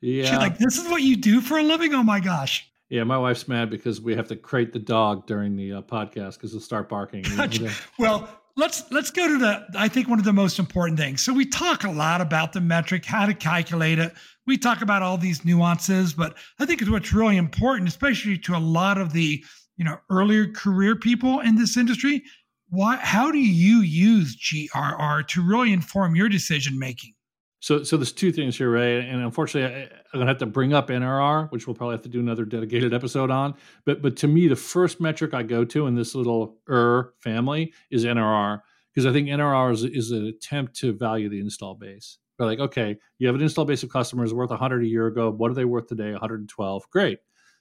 She's 0.00 0.32
like, 0.32 0.58
this 0.58 0.78
is 0.78 0.88
what 0.88 1.02
you 1.02 1.16
do 1.16 1.40
for 1.40 1.58
a 1.58 1.62
living? 1.62 1.94
Oh 1.94 2.02
my 2.04 2.20
gosh. 2.20 2.70
Yeah, 2.90 3.04
my 3.04 3.18
wife's 3.18 3.48
mad 3.48 3.70
because 3.70 4.00
we 4.00 4.14
have 4.14 4.28
to 4.28 4.36
crate 4.36 4.72
the 4.72 4.78
dog 4.78 5.26
during 5.26 5.56
the 5.56 5.74
uh, 5.74 5.82
podcast 5.82 6.34
because 6.34 6.52
he'll 6.52 6.60
start 6.60 6.88
barking. 6.88 7.24
well, 7.98 8.28
let's 8.56 8.90
let's 8.90 9.10
go 9.10 9.28
to 9.28 9.38
the 9.38 9.66
I 9.76 9.88
think 9.88 10.08
one 10.08 10.18
of 10.18 10.24
the 10.24 10.32
most 10.32 10.58
important 10.58 10.98
things. 10.98 11.22
So 11.22 11.32
we 11.32 11.44
talk 11.44 11.84
a 11.84 11.90
lot 11.90 12.20
about 12.20 12.52
the 12.52 12.60
metric, 12.60 13.04
how 13.04 13.26
to 13.26 13.34
calculate 13.34 13.98
it. 13.98 14.14
We 14.48 14.56
talk 14.56 14.80
about 14.80 15.02
all 15.02 15.18
these 15.18 15.44
nuances, 15.44 16.14
but 16.14 16.34
I 16.58 16.64
think 16.64 16.80
it's 16.80 16.90
what's 16.90 17.12
really 17.12 17.36
important, 17.36 17.86
especially 17.86 18.38
to 18.38 18.56
a 18.56 18.58
lot 18.58 18.96
of 18.96 19.12
the 19.12 19.44
you 19.76 19.84
know 19.84 19.98
earlier 20.08 20.50
career 20.50 20.96
people 20.96 21.40
in 21.40 21.56
this 21.56 21.76
industry. 21.76 22.22
Why? 22.70 22.96
How 22.96 23.30
do 23.30 23.36
you 23.36 23.80
use 23.82 24.38
GRR 24.38 25.28
to 25.28 25.42
really 25.46 25.70
inform 25.70 26.16
your 26.16 26.30
decision 26.30 26.78
making? 26.78 27.12
So, 27.60 27.82
so 27.82 27.98
there's 27.98 28.10
two 28.10 28.32
things 28.32 28.56
here, 28.56 28.70
Ray, 28.70 29.06
and 29.06 29.22
unfortunately, 29.22 29.82
I, 29.82 29.82
am 29.82 29.90
gonna 30.14 30.26
have 30.26 30.38
to 30.38 30.46
bring 30.46 30.72
up 30.72 30.88
NRR, 30.88 31.52
which 31.52 31.66
we'll 31.66 31.76
probably 31.76 31.96
have 31.96 32.02
to 32.02 32.08
do 32.08 32.20
another 32.20 32.46
dedicated 32.46 32.94
episode 32.94 33.30
on. 33.30 33.54
But, 33.84 34.00
but 34.00 34.16
to 34.18 34.28
me, 34.28 34.48
the 34.48 34.56
first 34.56 34.98
metric 34.98 35.34
I 35.34 35.42
go 35.42 35.66
to 35.66 35.86
in 35.88 35.94
this 35.94 36.14
little 36.14 36.56
ER 36.70 37.12
family 37.18 37.74
is 37.90 38.06
NRR 38.06 38.62
because 38.94 39.04
I 39.04 39.12
think 39.12 39.28
NRR 39.28 39.72
is, 39.74 39.84
is 39.84 40.10
an 40.12 40.24
attempt 40.26 40.76
to 40.76 40.94
value 40.94 41.28
the 41.28 41.40
install 41.40 41.74
base. 41.74 42.16
But 42.38 42.46
like, 42.46 42.60
okay, 42.60 42.96
you 43.18 43.26
have 43.26 43.36
an 43.36 43.42
install 43.42 43.64
base 43.64 43.82
of 43.82 43.90
customers 43.90 44.32
worth 44.32 44.50
100 44.50 44.84
a 44.84 44.86
year 44.86 45.06
ago. 45.06 45.30
What 45.30 45.50
are 45.50 45.54
they 45.54 45.64
worth 45.64 45.88
today? 45.88 46.12
112. 46.12 46.90
Great. 46.90 47.18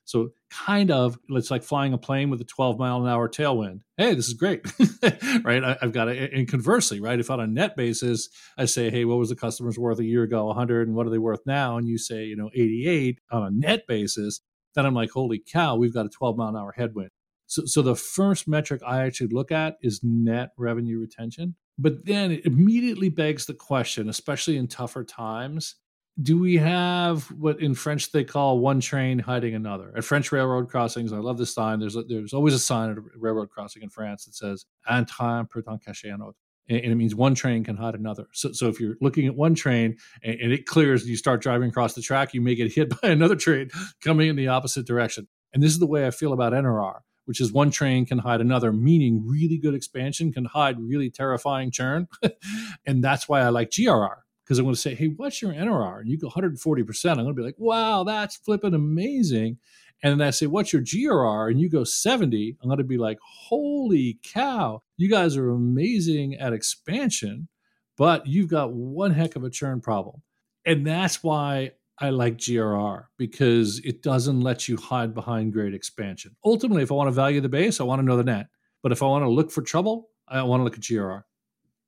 So 0.08 0.30
kind 0.50 0.90
of 0.90 1.20
it's 1.28 1.52
like 1.52 1.64
flying 1.64 1.92
a 1.92 1.98
plane 1.98 2.30
with 2.30 2.40
a 2.40 2.46
12 2.46 2.80
mile 2.80 3.02
an 3.02 3.10
hour 3.10 3.28
tailwind. 3.28 3.82
Hey, 3.98 4.14
this 4.14 4.30
is 4.30 4.36
great, 4.36 4.66
right? 5.44 5.62
I, 5.62 5.78
have 5.82 5.92
got 5.92 6.08
it. 6.08 6.32
And 6.32 6.48
conversely, 6.48 7.02
right? 7.02 7.20
If 7.20 7.30
on 7.30 7.42
a 7.42 7.48
net 7.48 7.76
basis, 7.76 8.30
I 8.58 8.66
say, 8.66 8.90
hey, 8.90 9.04
what 9.04 9.18
was 9.18 9.28
the 9.28 9.36
customer's 9.36 9.78
worth 9.78 10.00
a 10.00 10.06
year 10.06 10.24
ago? 10.24 10.46
100, 10.46 10.88
and 10.88 10.96
what 10.96 11.08
are 11.08 11.10
they 11.10 11.18
worth 11.18 11.42
now? 11.46 11.78
And 11.78 11.90
you 11.90 11.98
say, 11.98 12.24
you 12.24 12.38
know, 12.38 12.50
88 12.56 13.20
on 13.32 13.44
a 13.44 13.52
net 13.52 13.86
basis, 13.86 14.40
then 14.76 14.86
I'm 14.86 14.94
like, 14.94 15.12
holy 15.12 15.40
cow, 15.46 15.76
we've 15.76 15.94
got 15.94 16.06
a 16.06 16.10
12 16.10 16.38
mile 16.38 16.50
an 16.50 16.56
hour 16.56 16.72
headwind. 16.72 17.10
So, 17.46 17.64
so 17.66 17.82
the 17.82 17.96
first 17.96 18.48
metric 18.48 18.82
I 18.88 19.04
actually 19.04 19.28
look 19.28 19.52
at 19.52 19.76
is 19.82 20.00
net 20.04 20.52
revenue 20.58 21.00
retention. 21.00 21.56
But 21.78 22.06
then 22.06 22.32
it 22.32 22.46
immediately 22.46 23.10
begs 23.10 23.46
the 23.46 23.54
question, 23.54 24.10
especially 24.10 24.58
in 24.58 24.68
tougher 24.68 25.04
times, 25.04 25.76
do 26.22 26.40
we 26.40 26.58
have 26.58 27.26
what 27.32 27.62
in 27.62 27.76
French 27.76 28.12
they 28.12 28.24
call 28.24 28.60
one 28.60 28.80
train 28.80 29.20
hiding 29.20 29.54
another? 29.54 29.94
At 29.96 30.04
French 30.04 30.32
railroad 30.32 30.70
crossings, 30.70 31.14
I 31.14 31.18
love 31.18 31.38
this 31.38 31.54
sign. 31.54 31.80
There's 31.80 31.96
there's 32.08 32.34
always 32.34 32.56
a 32.56 32.60
sign 32.60 32.90
at 32.90 32.98
a 32.98 33.02
railroad 33.16 33.50
crossing 33.50 33.84
in 33.84 33.90
France 33.90 34.26
that 34.26 34.34
says 34.34 34.66
"Un 34.88 35.06
train 35.06 35.46
peut 35.46 35.66
en 35.68 35.78
cacher 35.78 36.12
un 36.12 36.22
autre," 36.22 36.38
and, 36.68 36.80
it 36.80 36.96
means 36.96 37.14
one 37.14 37.36
train 37.36 37.64
can 37.64 37.78
hide 37.78 37.94
another. 37.94 38.26
So, 38.34 38.52
so 38.52 38.68
if 38.68 38.80
you're 38.80 38.96
looking 39.00 39.28
at 39.28 39.36
one 39.36 39.54
train 39.54 39.98
and, 40.24 40.40
and 40.40 40.52
it 40.52 40.66
clears, 40.66 41.02
and 41.02 41.10
you 41.12 41.18
start 41.18 41.42
driving 41.42 41.70
across 41.70 41.94
the 41.94 42.02
track, 42.02 42.34
you 42.34 42.42
may 42.42 42.56
get 42.56 42.74
hit 42.74 42.90
by 43.02 43.10
another 43.10 43.36
train 43.36 43.70
coming 44.02 44.28
in 44.28 44.36
the 44.36 44.48
opposite 44.48 44.88
direction. 44.88 45.28
And 45.54 45.62
this 45.62 45.72
is 45.72 45.80
the 45.80 45.88
way 45.88 46.08
I 46.08 46.12
feel 46.12 46.34
about 46.34 46.54
NRR, 46.54 47.02
which 47.28 47.42
is 47.42 47.52
one 47.52 47.72
train 47.72 48.06
can 48.06 48.20
hide 48.20 48.42
another, 48.42 48.72
meaning 48.72 49.24
really 49.28 49.58
good 49.58 49.74
expansion 49.74 50.32
can 50.32 50.46
hide 50.46 50.80
really 50.80 51.10
terrifying 51.10 51.72
churn, 51.72 52.08
and 52.86 53.04
that's 53.04 53.28
why 53.30 53.42
I 53.42 53.50
like 53.50 53.70
GRR 53.70 54.18
because 54.48 54.60
I'm 54.60 54.66
going 54.66 54.76
to 54.76 54.82
say, 54.82 54.96
hey, 54.96 55.08
what's 55.08 55.42
your 55.42 55.52
NRR? 55.52 56.00
And 56.00 56.10
you 56.10 56.18
go 56.18 56.30
140%. 56.30 57.10
I'm 57.10 57.18
going 57.18 57.28
to 57.28 57.34
be 57.34 57.42
like, 57.42 57.58
wow, 57.58 58.06
that's 58.06 58.38
flipping 58.38 58.74
amazing. 58.74 59.58
And 60.02 60.22
then 60.22 60.26
I 60.26 60.32
say, 60.32 60.48
what's 60.48 60.72
your 60.72 60.82
GRR? 60.82 61.52
And 61.52 61.60
you 61.60 61.70
go 61.70 61.84
70. 61.84 62.58
I'm 62.62 62.70
going 62.70 62.78
to 62.78 62.86
be 62.86 62.98
like, 62.98 63.18
holy 63.22 64.20
cow, 64.24 64.84
you 64.96 65.10
guys 65.10 65.36
are 65.36 65.50
amazing 65.50 66.36
at 66.36 66.54
expansion, 66.54 67.50
but 67.98 68.26
you've 68.26 68.50
got 68.50 68.72
one 68.72 69.12
heck 69.12 69.36
of 69.36 69.44
a 69.44 69.50
churn 69.50 69.82
problem. 69.82 70.22
And 70.66 70.88
that's 70.88 71.24
why 71.24 71.72
I 72.00 72.10
like 72.10 72.38
GRR 72.38 73.06
because 73.18 73.80
it 73.80 74.04
doesn't 74.04 74.42
let 74.42 74.68
you 74.68 74.78
hide 74.78 75.14
behind 75.14 75.54
great 75.54 75.74
expansion. 75.74 76.36
Ultimately, 76.46 76.84
if 76.84 76.92
I 76.92 76.96
want 76.96 77.08
to 77.08 77.12
value 77.12 77.42
the 77.42 77.50
base, 77.50 77.82
I 77.82 77.84
want 77.84 78.00
to 78.00 78.06
know 78.06 78.18
the 78.18 78.24
net. 78.24 78.48
But 78.84 78.92
if 78.92 79.02
I 79.02 79.08
want 79.08 79.24
to 79.24 79.30
look 79.30 79.52
for 79.52 79.62
trouble, 79.62 80.10
I 80.28 80.44
want 80.44 80.60
to 80.60 80.64
look 80.64 80.76
at 80.76 80.82
GRR. 80.82 81.24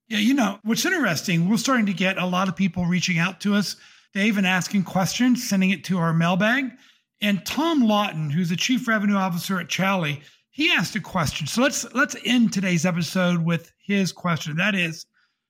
Yeah, 0.08 0.18
you 0.18 0.34
know, 0.34 0.58
what's 0.64 0.86
interesting, 0.86 1.48
we're 1.48 1.58
starting 1.58 1.86
to 1.86 1.94
get 1.94 2.18
a 2.18 2.26
lot 2.26 2.48
of 2.48 2.56
people 2.56 2.86
reaching 2.86 3.20
out 3.20 3.40
to 3.42 3.54
us, 3.54 3.76
Dave, 4.12 4.38
and 4.38 4.48
asking 4.48 4.84
questions, 4.84 5.48
sending 5.48 5.70
it 5.70 5.84
to 5.86 6.00
our 6.00 6.14
mailbag. 6.14 6.72
And 7.22 7.46
Tom 7.46 7.82
Lawton, 7.82 8.32
who's 8.32 8.50
the 8.50 8.56
chief 8.56 8.88
revenue 8.88 9.16
officer 9.16 9.60
at 9.60 9.70
Chally, 9.70 10.22
he 10.50 10.72
asked 10.72 10.96
a 10.96 11.00
question. 11.00 11.46
So 11.46 11.62
let's 11.62 11.94
let's 11.94 12.16
end 12.26 12.52
today's 12.52 12.86
episode 12.86 13.46
with 13.46 13.72
his 13.78 14.12
question. 14.12 14.56
That 14.56 14.74
is, 14.74 15.06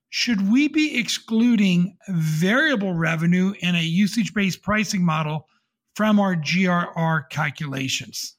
should 0.09 0.51
we 0.51 0.67
be 0.67 0.97
excluding 0.97 1.97
variable 2.09 2.93
revenue 2.93 3.53
in 3.61 3.75
a 3.75 3.81
usage-based 3.81 4.61
pricing 4.61 5.05
model 5.05 5.47
from 5.95 6.19
our 6.19 6.35
GRR 6.35 7.29
calculations? 7.29 8.35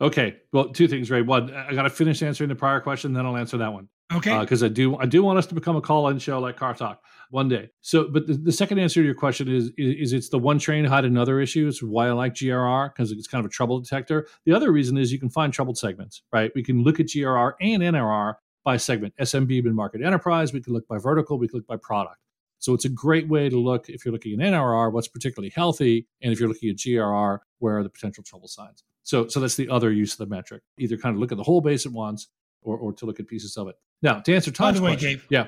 Okay. 0.00 0.36
Well, 0.52 0.68
two 0.70 0.88
things, 0.88 1.10
Ray. 1.10 1.22
One, 1.22 1.52
I 1.52 1.74
got 1.74 1.82
to 1.82 1.90
finish 1.90 2.22
answering 2.22 2.48
the 2.48 2.54
prior 2.54 2.80
question, 2.80 3.12
then 3.12 3.26
I'll 3.26 3.36
answer 3.36 3.58
that 3.58 3.72
one. 3.72 3.88
Okay. 4.14 4.38
Because 4.38 4.62
uh, 4.62 4.66
I 4.66 4.68
do, 4.70 4.96
I 4.96 5.04
do 5.04 5.22
want 5.22 5.38
us 5.38 5.46
to 5.46 5.54
become 5.54 5.76
a 5.76 5.80
call-in 5.80 6.18
show 6.18 6.38
like 6.38 6.56
Car 6.56 6.72
Talk 6.72 7.02
one 7.30 7.48
day. 7.48 7.68
So, 7.82 8.08
but 8.08 8.26
the, 8.26 8.34
the 8.34 8.52
second 8.52 8.78
answer 8.78 9.00
to 9.00 9.04
your 9.04 9.14
question 9.14 9.48
is, 9.48 9.70
is, 9.76 9.96
is 9.96 10.12
it's 10.14 10.28
the 10.30 10.38
one 10.38 10.58
train 10.58 10.84
hide 10.86 11.04
another 11.04 11.40
issue. 11.40 11.68
It's 11.68 11.82
why 11.82 12.08
I 12.08 12.12
like 12.12 12.32
GRR 12.34 12.94
because 12.94 13.12
it's 13.12 13.26
kind 13.26 13.44
of 13.44 13.50
a 13.50 13.52
trouble 13.52 13.80
detector. 13.80 14.26
The 14.46 14.52
other 14.52 14.72
reason 14.72 14.96
is 14.96 15.12
you 15.12 15.18
can 15.18 15.28
find 15.28 15.52
troubled 15.52 15.76
segments, 15.76 16.22
right? 16.32 16.50
We 16.54 16.62
can 16.62 16.82
look 16.82 17.00
at 17.00 17.06
GRR 17.06 17.52
and 17.60 17.82
NRR 17.82 18.34
by 18.64 18.76
segment, 18.76 19.14
SMB, 19.20 19.64
mid 19.64 19.74
market, 19.74 20.02
enterprise. 20.02 20.52
We 20.52 20.60
can 20.60 20.72
look 20.72 20.86
by 20.88 20.98
vertical. 20.98 21.38
We 21.38 21.48
can 21.48 21.58
look 21.58 21.66
by 21.66 21.76
product. 21.76 22.18
So 22.58 22.74
it's 22.74 22.84
a 22.84 22.88
great 22.88 23.28
way 23.28 23.48
to 23.48 23.58
look 23.58 23.88
if 23.88 24.04
you're 24.04 24.12
looking 24.12 24.40
at 24.40 24.52
NRR, 24.52 24.92
what's 24.92 25.08
particularly 25.08 25.52
healthy, 25.54 26.06
and 26.22 26.32
if 26.32 26.40
you're 26.40 26.48
looking 26.48 26.70
at 26.70 26.76
GRR, 26.76 27.38
where 27.58 27.78
are 27.78 27.82
the 27.82 27.88
potential 27.88 28.24
trouble 28.24 28.48
signs. 28.48 28.82
So, 29.04 29.28
so 29.28 29.40
that's 29.40 29.54
the 29.54 29.68
other 29.68 29.92
use 29.92 30.12
of 30.12 30.18
the 30.18 30.34
metric. 30.34 30.62
Either 30.78 30.96
kind 30.96 31.14
of 31.14 31.20
look 31.20 31.30
at 31.30 31.38
the 31.38 31.44
whole 31.44 31.60
base 31.60 31.86
at 31.86 31.92
once, 31.92 32.28
or, 32.62 32.76
or 32.76 32.92
to 32.94 33.06
look 33.06 33.20
at 33.20 33.28
pieces 33.28 33.56
of 33.56 33.68
it. 33.68 33.76
Now, 34.02 34.20
to 34.20 34.34
answer 34.34 34.50
Tom's 34.50 34.74
By 34.74 34.78
the 34.78 34.84
way, 34.84 34.90
question, 34.92 35.10
Dave, 35.10 35.26
yeah, 35.30 35.46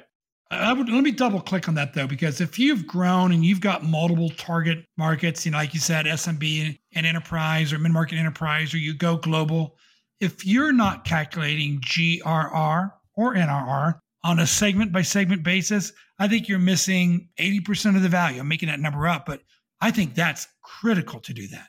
I 0.52 0.72
would 0.72 0.88
let 0.88 1.04
me 1.04 1.12
double 1.12 1.40
click 1.40 1.68
on 1.68 1.74
that 1.74 1.94
though, 1.94 2.08
because 2.08 2.40
if 2.40 2.58
you've 2.58 2.86
grown 2.86 3.32
and 3.32 3.44
you've 3.44 3.60
got 3.60 3.84
multiple 3.84 4.30
target 4.30 4.84
markets, 4.96 5.46
you 5.46 5.52
know, 5.52 5.58
like 5.58 5.74
you 5.74 5.80
said, 5.80 6.06
SMB 6.06 6.78
and 6.94 7.06
enterprise 7.06 7.72
or 7.72 7.78
mid 7.78 7.92
market 7.92 8.18
enterprise, 8.18 8.74
or 8.74 8.78
you 8.78 8.94
go 8.94 9.16
global, 9.16 9.76
if 10.18 10.44
you're 10.44 10.72
not 10.72 11.04
calculating 11.04 11.80
GRR 11.80 12.92
or 13.20 13.34
NRR 13.34 14.00
on 14.24 14.38
a 14.38 14.46
segment 14.46 14.92
by 14.92 15.02
segment 15.02 15.42
basis, 15.42 15.92
I 16.18 16.26
think 16.26 16.48
you're 16.48 16.58
missing 16.58 17.28
80% 17.38 17.96
of 17.96 18.02
the 18.02 18.08
value. 18.08 18.40
I'm 18.40 18.48
making 18.48 18.68
that 18.70 18.80
number 18.80 19.06
up, 19.06 19.26
but 19.26 19.42
I 19.80 19.90
think 19.90 20.14
that's 20.14 20.48
critical 20.62 21.20
to 21.20 21.34
do 21.34 21.46
that. 21.48 21.68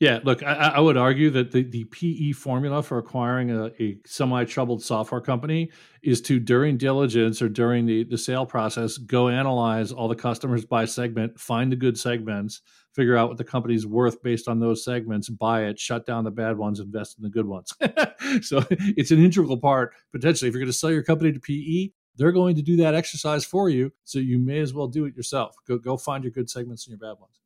Yeah, 0.00 0.18
look, 0.24 0.42
I, 0.42 0.54
I, 0.54 0.80
would 0.80 0.96
argue 0.96 1.30
that 1.30 1.52
the, 1.52 1.62
the 1.62 1.84
PE 1.84 2.32
formula 2.32 2.82
for 2.82 2.98
acquiring 2.98 3.52
a, 3.52 3.66
a 3.80 3.98
semi 4.04 4.44
troubled 4.44 4.82
software 4.82 5.20
company 5.20 5.70
is 6.02 6.20
to, 6.22 6.40
during 6.40 6.76
diligence 6.76 7.40
or 7.40 7.48
during 7.48 7.86
the, 7.86 8.02
the 8.02 8.18
sale 8.18 8.44
process, 8.44 8.98
go 8.98 9.28
analyze 9.28 9.92
all 9.92 10.08
the 10.08 10.16
customers 10.16 10.64
by 10.64 10.86
segment, 10.86 11.38
find 11.38 11.70
the 11.70 11.76
good 11.76 11.96
segments, 11.96 12.62
figure 12.94 13.16
out 13.16 13.28
what 13.28 13.38
the 13.38 13.44
company's 13.44 13.86
worth 13.86 14.22
based 14.22 14.48
on 14.48 14.60
those 14.60 14.84
segments, 14.84 15.28
buy 15.28 15.64
it, 15.64 15.78
shut 15.78 16.06
down 16.06 16.24
the 16.24 16.30
bad 16.30 16.58
ones, 16.58 16.80
invest 16.80 17.16
in 17.18 17.22
the 17.22 17.30
good 17.30 17.46
ones. 17.46 17.72
so 18.46 18.64
it's 18.70 19.10
an 19.10 19.22
integral 19.24 19.56
part, 19.56 19.94
potentially. 20.12 20.48
If 20.48 20.54
you're 20.54 20.60
going 20.60 20.72
to 20.72 20.76
sell 20.76 20.90
your 20.90 21.02
company 21.02 21.32
to 21.32 21.40
PE, 21.40 21.90
they're 22.16 22.32
going 22.32 22.56
to 22.56 22.62
do 22.62 22.76
that 22.76 22.94
exercise 22.94 23.44
for 23.44 23.70
you. 23.70 23.92
So 24.04 24.18
you 24.18 24.38
may 24.38 24.58
as 24.58 24.74
well 24.74 24.88
do 24.88 25.06
it 25.06 25.16
yourself. 25.16 25.54
Go, 25.66 25.78
go 25.78 25.96
find 25.96 26.22
your 26.22 26.30
good 26.30 26.50
segments 26.50 26.86
and 26.86 26.98
your 26.98 26.98
bad 26.98 27.20
ones. 27.20 27.40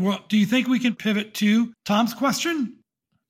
Well, 0.00 0.24
do 0.28 0.36
you 0.36 0.46
think 0.46 0.68
we 0.68 0.78
can 0.78 0.94
pivot 0.94 1.34
to 1.34 1.72
Tom's 1.84 2.14
question? 2.14 2.78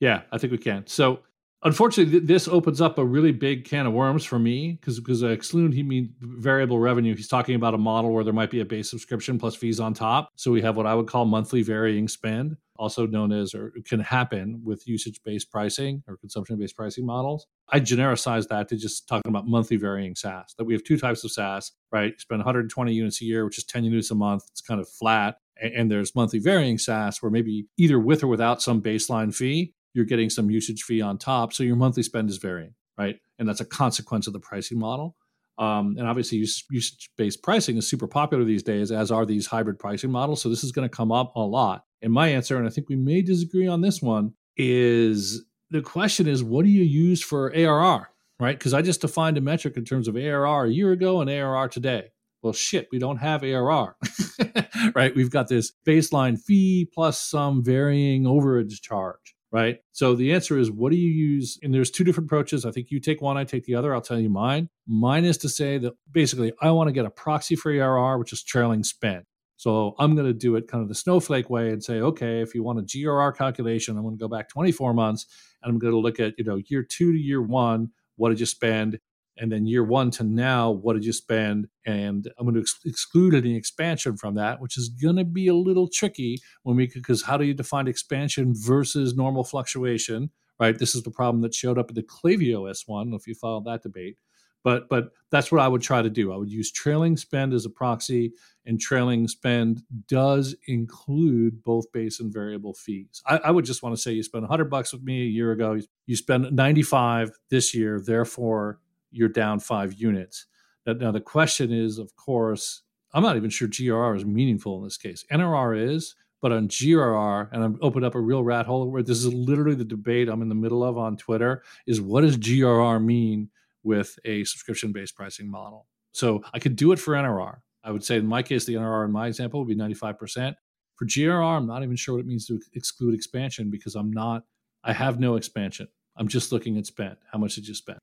Yeah, 0.01 0.23
I 0.31 0.39
think 0.39 0.51
we 0.51 0.59
can. 0.59 0.87
So, 0.87 1.21
unfortunately, 1.65 2.21
th- 2.21 2.29
this 2.29 2.49
opens 2.49 2.81
up 2.81 2.99
a 2.99 3.05
really 3.05 3.33
big 3.33 3.65
can 3.65 3.87
of 3.87 3.93
worms 3.93 4.25
for 4.25 4.39
me 4.39 4.79
because 4.81 5.01
because 5.01 5.23
uh, 5.23 5.37
he 5.53 5.83
means 5.83 6.11
variable 6.21 6.79
revenue. 6.79 7.17
He's 7.17 7.29
talking 7.29 7.55
about 7.55 7.75
a 7.75 7.79
model 7.79 8.13
where 8.13 8.25
there 8.25 8.33
might 8.33 8.51
be 8.51 8.61
a 8.61 8.65
base 8.65 8.91
subscription 8.91 9.39
plus 9.39 9.55
fees 9.55 9.81
on 9.81 9.95
top. 9.95 10.31
So 10.37 10.51
we 10.51 10.63
have 10.63 10.77
what 10.77 10.87
I 10.87 10.95
would 10.95 11.07
call 11.07 11.25
monthly 11.25 11.63
varying 11.63 12.09
spend, 12.09 12.57
also 12.77 13.07
known 13.07 13.33
as 13.33 13.55
or 13.55 13.73
can 13.85 14.01
happen 14.01 14.61
with 14.65 14.87
usage 14.87 15.21
based 15.25 15.51
pricing 15.51 16.03
or 16.07 16.17
consumption 16.17 16.59
based 16.59 16.77
pricing 16.77 17.07
models. 17.07 17.47
I 17.71 17.81
genericize 17.81 18.49
that 18.49 18.69
to 18.69 18.77
just 18.77 19.09
talking 19.09 19.31
about 19.31 19.47
monthly 19.47 19.77
varying 19.77 20.15
SaaS. 20.15 20.55
That 20.59 20.65
we 20.65 20.75
have 20.75 20.85
two 20.85 20.99
types 20.99 21.25
of 21.25 21.33
SaaS, 21.33 21.73
right? 21.91 22.13
You 22.13 22.19
spend 22.19 22.41
120 22.41 22.93
units 22.93 23.23
a 23.23 23.25
year, 23.25 23.45
which 23.45 23.59
is 23.59 23.65
10 23.65 23.85
units 23.85 24.11
a 24.11 24.15
month. 24.15 24.45
It's 24.51 24.61
kind 24.61 24.81
of 24.81 24.89
flat 24.89 25.37
and 25.61 25.91
there's 25.91 26.15
monthly 26.15 26.41
varying 26.41 26.79
SaaS 26.79 27.23
where 27.23 27.31
maybe 27.31 27.67
either 27.77 27.99
with 27.99 28.23
or 28.23 28.27
without 28.27 28.61
some 28.61 28.83
baseline 28.83 29.35
fee, 29.35 29.73
you're 29.95 30.05
getting 30.05 30.31
some 30.31 30.51
usage 30.51 30.83
fee 30.83 31.01
on 31.01 31.19
top. 31.19 31.53
So 31.53 31.63
your 31.63 31.77
monthly 31.77 32.03
spend 32.03 32.29
is 32.29 32.39
varying, 32.39 32.75
right? 32.99 33.17
And 33.39 33.49
that's 33.49 33.61
a 33.61 33.65
consequence 33.65 34.27
of 34.27 34.33
the 34.33 34.41
pricing 34.41 34.79
model. 34.79 35.17
Um, 35.57 35.95
and 35.99 36.09
obviously, 36.09 36.39
usage 36.39 37.11
based 37.17 37.43
pricing 37.43 37.77
is 37.77 37.89
super 37.89 38.09
popular 38.09 38.45
these 38.45 38.65
days, 38.65 38.91
as 38.91 39.13
are 39.13 39.25
these 39.25 39.47
hybrid 39.47 39.79
pricing 39.79 40.11
models. 40.11 40.43
So 40.43 40.49
this 40.49 40.65
is 40.65 40.73
going 40.73 40.89
to 40.89 40.95
come 40.95 41.13
up 41.13 41.35
a 41.37 41.41
lot. 41.41 41.85
And 42.03 42.13
my 42.13 42.29
answer, 42.29 42.57
and 42.59 42.67
I 42.67 42.71
think 42.71 42.89
we 42.89 42.97
may 42.97 43.23
disagree 43.23 43.69
on 43.69 43.81
this 43.81 44.03
one, 44.03 44.35
is 44.57 45.45
the 45.71 45.81
question 45.81 46.27
is 46.27 46.43
what 46.43 46.65
do 46.65 46.71
you 46.71 46.83
use 46.83 47.23
for 47.23 47.55
ARR, 47.55 48.11
right? 48.41 48.59
Because 48.59 48.75
I 48.75 48.83
just 48.83 49.01
defined 49.01 49.39
a 49.39 49.41
metric 49.41 49.77
in 49.77 49.85
terms 49.85 50.09
of 50.09 50.17
ARR 50.17 50.65
a 50.65 50.71
year 50.71 50.91
ago 50.91 51.21
and 51.21 51.31
ARR 51.31 51.69
today 51.69 52.11
well, 52.45 52.53
shit, 52.53 52.89
we 52.93 52.99
don't 52.99 53.17
have 53.17 53.43
ARR, 53.43 53.97
right? 54.95 55.17
We've 55.17 55.31
got 55.31 55.49
this 55.49 55.73
baseline 55.87 56.39
fee 56.39 56.87
plus 56.93 57.19
some 57.19 57.65
varying 57.65 58.25
overage 58.25 58.83
charge, 58.83 59.34
right? 59.55 59.77
So 59.93 60.17
the 60.17 60.33
answer 60.33 60.59
is, 60.59 60.69
what 60.69 60.91
do 60.91 60.99
you 60.99 61.09
use? 61.09 61.61
And 61.63 61.73
there's 61.73 61.93
two 61.93 62.03
different 62.03 62.27
approaches. 62.27 62.67
I 62.67 62.73
think 62.73 62.91
you 62.91 62.99
take 62.99 63.23
one, 63.23 63.37
I 63.37 63.45
take 63.45 63.63
the 63.63 63.77
other. 63.77 63.95
I'll 63.95 64.01
tell 64.01 64.19
you 64.19 64.29
mine. 64.29 64.69
Mine 64.85 65.25
is 65.25 65.39
to 65.39 65.49
say 65.49 65.79
that 65.79 65.93
basically 66.11 66.53
I 66.61 66.73
want 66.73 66.89
to 66.89 66.93
get 66.93 67.07
a 67.07 67.11
proxy 67.11 67.55
for 67.55 67.71
ARR, 67.71 68.19
which 68.19 68.33
is 68.33 68.43
trailing 68.43 68.83
spend. 68.83 69.27
So 69.57 69.95
I'm 70.01 70.17
going 70.17 70.27
to 70.27 70.33
do 70.33 70.57
it 70.57 70.67
kind 70.67 70.83
of 70.83 70.89
the 70.89 70.95
snowflake 70.97 71.49
way 71.51 71.69
and 71.69 71.83
say, 71.85 72.01
okay, 72.01 72.41
if 72.41 72.53
you 72.57 72.65
want 72.65 72.81
a 72.81 72.83
GRR 72.83 73.37
calculation, 73.37 73.97
I'm 73.97 74.03
going 74.03 74.19
to 74.19 74.21
go 74.21 74.27
back 74.27 74.49
24 74.49 74.93
months 74.93 75.27
and 75.63 75.71
I'm 75.71 75.79
going 75.79 75.93
to 75.93 76.01
look 76.01 76.19
at, 76.19 76.35
you 76.37 76.45
know, 76.45 76.61
year 76.67 76.83
two 76.83 77.13
to 77.13 77.19
year 77.19 77.41
one, 77.41 77.91
what 78.17 78.31
did 78.31 78.41
you 78.41 78.47
spend? 78.47 78.99
And 79.37 79.51
then 79.51 79.67
year 79.67 79.85
one 79.85 80.11
to 80.11 80.25
now 80.25 80.71
what 80.71 80.95
did 80.95 81.05
you 81.05 81.13
spend? 81.13 81.69
And 81.87 82.31
i'm 82.39 82.47
going 82.47 82.55
to 82.55 82.61
ex- 82.61 82.81
exclude 82.85 83.35
any 83.35 83.57
expansion 83.57 84.17
from 84.17 84.35
that 84.37 84.61
which 84.61 84.79
is 84.79 84.89
going 84.89 85.17
to 85.17 85.25
be 85.25 85.49
a 85.49 85.55
little 85.55 85.89
tricky 85.89 86.39
when 86.63 86.77
we 86.77 86.87
because 86.87 87.23
how 87.23 87.37
do 87.37 87.45
you 87.45 87.55
define 87.55 87.89
expansion 87.89 88.55
versus 88.57 89.15
normal 89.15 89.45
fluctuation 89.45 90.31
right? 90.59 90.79
This 90.79 90.95
is 90.95 91.03
the 91.03 91.11
problem 91.11 91.43
that 91.43 91.55
showed 91.55 91.79
up 91.79 91.91
in 91.91 91.95
the 91.95 92.03
Klaviyo 92.03 92.71
s1 92.71 93.15
if 93.15 93.27
you 93.27 93.35
follow 93.35 93.61
that 93.65 93.83
debate. 93.83 94.17
But 94.63 94.89
but 94.89 95.11
that's 95.31 95.53
what 95.53 95.61
i 95.61 95.69
would 95.69 95.83
try 95.83 96.01
to 96.01 96.09
do. 96.09 96.33
I 96.33 96.37
would 96.37 96.51
use 96.51 96.73
trailing 96.73 97.19
spend 97.19 97.53
as 97.53 97.67
a 97.67 97.71
proxy 97.71 98.33
and 98.65 98.81
trailing 98.81 99.29
spend 99.29 99.83
does 100.09 100.57
include 100.69 101.63
both 101.63 101.93
base 101.93 102.19
and 102.19 102.33
variable 102.33 102.73
fees. 102.73 103.21
I, 103.27 103.37
I 103.45 103.51
would 103.51 103.67
just 103.67 103.83
want 103.83 103.95
to 103.95 104.01
say 104.01 104.13
you 104.13 104.23
spent 104.23 104.43
100 104.43 104.71
bucks 104.71 104.95
with 104.95 105.03
me 105.03 105.21
a 105.21 105.27
year 105.27 105.53
ago. 105.53 105.79
You 106.07 106.17
spent 106.17 106.51
95 106.51 107.33
this 107.51 107.75
year 107.75 108.01
therefore 108.01 108.81
you're 109.15 109.29
down 109.29 109.61
five 109.61 109.95
units. 109.95 110.47
Now, 110.87 111.13
the 111.13 111.21
question 111.21 111.73
is, 111.73 111.99
of 111.99 112.15
course, 112.17 112.83
I'm 113.15 113.23
not 113.23 113.37
even 113.37 113.49
sure 113.51 113.69
GRR 113.69 114.17
is 114.17 114.25
meaningful 114.25 114.77
in 114.79 114.85
this 114.85 114.97
case. 114.97 115.25
NRR 115.33 115.95
is, 115.95 116.15
but 116.43 116.53
on 116.53 116.69
GRR, 116.69 117.49
and 117.53 117.63
I'm 117.63 117.79
opened 117.81 118.05
up 118.05 118.15
a 118.15 118.21
real 118.21 118.45
rat 118.45 118.67
hole 118.67 118.91
where 118.91 119.03
this 119.03 119.19
is 119.19 119.33
literally 119.33 119.77
the 119.77 119.85
debate 119.85 120.29
I'm 120.29 120.43
in 120.43 120.49
the 120.51 120.55
middle 120.55 120.85
of 120.85 120.99
on 120.99 121.17
Twitter 121.17 121.63
is 121.87 122.03
what 122.03 122.21
does 122.21 122.37
GRR 122.37 123.03
mean 123.03 123.49
with 123.83 124.19
a 124.25 124.45
subscription 124.45 124.93
based 124.93 125.17
pricing 125.17 125.51
model? 125.51 125.87
So 126.13 126.43
I 126.53 126.59
could 126.59 126.77
do 126.77 126.93
it 126.93 126.99
for 126.99 127.15
NRR. 127.15 127.59
I 127.83 127.93
would 127.93 128.05
say 128.05 128.17
in 128.17 128.27
my 128.27 128.43
case, 128.43 128.67
the 128.67 128.75
NRR 128.75 129.07
in 129.07 129.13
my 129.13 129.27
example 129.27 129.61
would 129.61 129.69
be 129.69 129.77
95%. 129.77 130.55
For 130.97 131.07
GRR, 131.07 131.57
I'm 131.57 131.67
not 131.67 131.83
even 131.83 131.97
sure 131.97 132.17
what 132.17 132.21
it 132.21 132.27
means 132.27 132.47
to 132.47 132.61
exclude 132.75 133.15
expansion 133.15 133.71
because 133.71 133.95
I'm 133.95 134.13
not, 134.13 134.45
I 134.85 134.93
have 134.93 135.19
no 135.19 135.37
expansion. 135.37 135.89
I'm 136.17 136.29
just 136.29 136.53
looking 136.53 136.79
at 136.79 136.87
spend. 136.87 137.17
How 137.33 137.39
much 137.39 137.55
did 137.55 137.67
you 137.67 137.75
spend? 137.75 137.99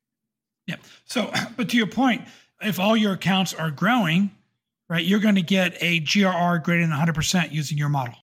Yeah. 0.67 0.77
So, 1.05 1.31
but 1.57 1.69
to 1.69 1.77
your 1.77 1.87
point, 1.87 2.23
if 2.61 2.79
all 2.79 2.95
your 2.95 3.13
accounts 3.13 3.53
are 3.53 3.71
growing, 3.71 4.31
right, 4.89 5.03
you're 5.03 5.19
going 5.19 5.35
to 5.35 5.41
get 5.41 5.75
a 5.81 6.01
GRR 6.01 6.63
greater 6.63 6.85
than 6.85 6.95
100% 6.95 7.51
using 7.51 7.77
your 7.77 7.89
model. 7.89 8.15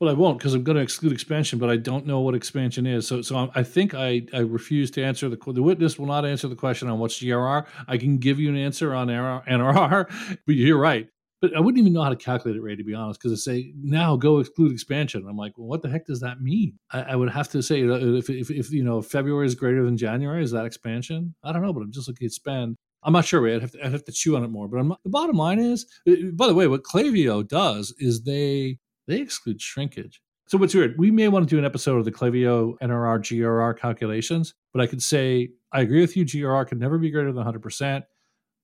Well, 0.00 0.10
I 0.10 0.12
won't 0.12 0.38
because 0.38 0.54
I'm 0.54 0.62
going 0.62 0.76
to 0.76 0.82
exclude 0.82 1.12
expansion, 1.12 1.58
but 1.58 1.70
I 1.70 1.76
don't 1.76 2.06
know 2.06 2.20
what 2.20 2.36
expansion 2.36 2.86
is. 2.86 3.08
So, 3.08 3.20
so 3.20 3.36
um, 3.36 3.50
I 3.56 3.64
think 3.64 3.94
I, 3.94 4.22
I 4.32 4.38
refuse 4.38 4.92
to 4.92 5.02
answer 5.02 5.28
the 5.28 5.36
the 5.52 5.62
witness 5.62 5.98
will 5.98 6.06
not 6.06 6.24
answer 6.24 6.46
the 6.46 6.54
question 6.54 6.88
on 6.88 7.00
what's 7.00 7.20
GRR. 7.20 7.66
I 7.88 7.98
can 7.98 8.18
give 8.18 8.38
you 8.38 8.48
an 8.48 8.56
answer 8.56 8.94
on 8.94 9.08
NRR, 9.08 10.38
but 10.46 10.54
you're 10.54 10.78
right. 10.78 11.08
But 11.40 11.56
I 11.56 11.60
wouldn't 11.60 11.78
even 11.78 11.92
know 11.92 12.02
how 12.02 12.08
to 12.08 12.16
calculate 12.16 12.56
it, 12.56 12.62
Ray, 12.62 12.74
to 12.74 12.82
be 12.82 12.94
honest, 12.94 13.20
because 13.20 13.32
I 13.32 13.40
say 13.40 13.72
now 13.80 14.16
go 14.16 14.40
exclude 14.40 14.72
expansion. 14.72 15.24
I'm 15.28 15.36
like, 15.36 15.56
well, 15.56 15.68
what 15.68 15.82
the 15.82 15.88
heck 15.88 16.06
does 16.06 16.20
that 16.20 16.40
mean? 16.40 16.78
I, 16.90 17.02
I 17.02 17.16
would 17.16 17.30
have 17.30 17.48
to 17.50 17.62
say 17.62 17.82
if, 17.82 18.28
if, 18.28 18.50
if, 18.50 18.72
you 18.72 18.82
know, 18.82 19.00
February 19.00 19.46
is 19.46 19.54
greater 19.54 19.84
than 19.84 19.96
January, 19.96 20.42
is 20.42 20.50
that 20.50 20.66
expansion? 20.66 21.34
I 21.44 21.52
don't 21.52 21.62
know, 21.62 21.72
but 21.72 21.82
I'm 21.82 21.92
just 21.92 22.08
looking 22.08 22.26
at 22.26 22.32
spend. 22.32 22.76
I'm 23.04 23.12
not 23.12 23.24
sure, 23.24 23.40
Ray. 23.40 23.54
I'd 23.54 23.62
have 23.62 23.70
to, 23.72 23.86
I'd 23.86 23.92
have 23.92 24.04
to 24.04 24.12
chew 24.12 24.36
on 24.36 24.42
it 24.42 24.48
more. 24.48 24.66
But 24.66 24.78
I'm, 24.78 24.88
the 24.88 25.10
bottom 25.10 25.36
line 25.36 25.60
is, 25.60 25.86
uh, 26.08 26.14
by 26.32 26.48
the 26.48 26.54
way, 26.54 26.66
what 26.66 26.82
Klaviyo 26.82 27.46
does 27.46 27.94
is 27.98 28.24
they 28.24 28.78
they 29.06 29.20
exclude 29.20 29.62
shrinkage. 29.62 30.20
So 30.48 30.58
what's 30.58 30.74
weird, 30.74 30.96
we 30.98 31.10
may 31.10 31.28
want 31.28 31.48
to 31.48 31.54
do 31.54 31.58
an 31.58 31.64
episode 31.64 31.98
of 31.98 32.04
the 32.04 32.12
Klaviyo 32.12 32.74
NRR 32.82 33.20
GRR 33.20 33.78
calculations, 33.78 34.54
but 34.72 34.82
I 34.82 34.86
could 34.86 35.02
say 35.02 35.50
I 35.72 35.82
agree 35.82 36.00
with 36.00 36.16
you. 36.16 36.24
GRR 36.24 36.66
can 36.66 36.78
never 36.78 36.98
be 36.98 37.10
greater 37.10 37.28
than 37.28 37.36
100 37.36 37.60
percent 37.62 38.04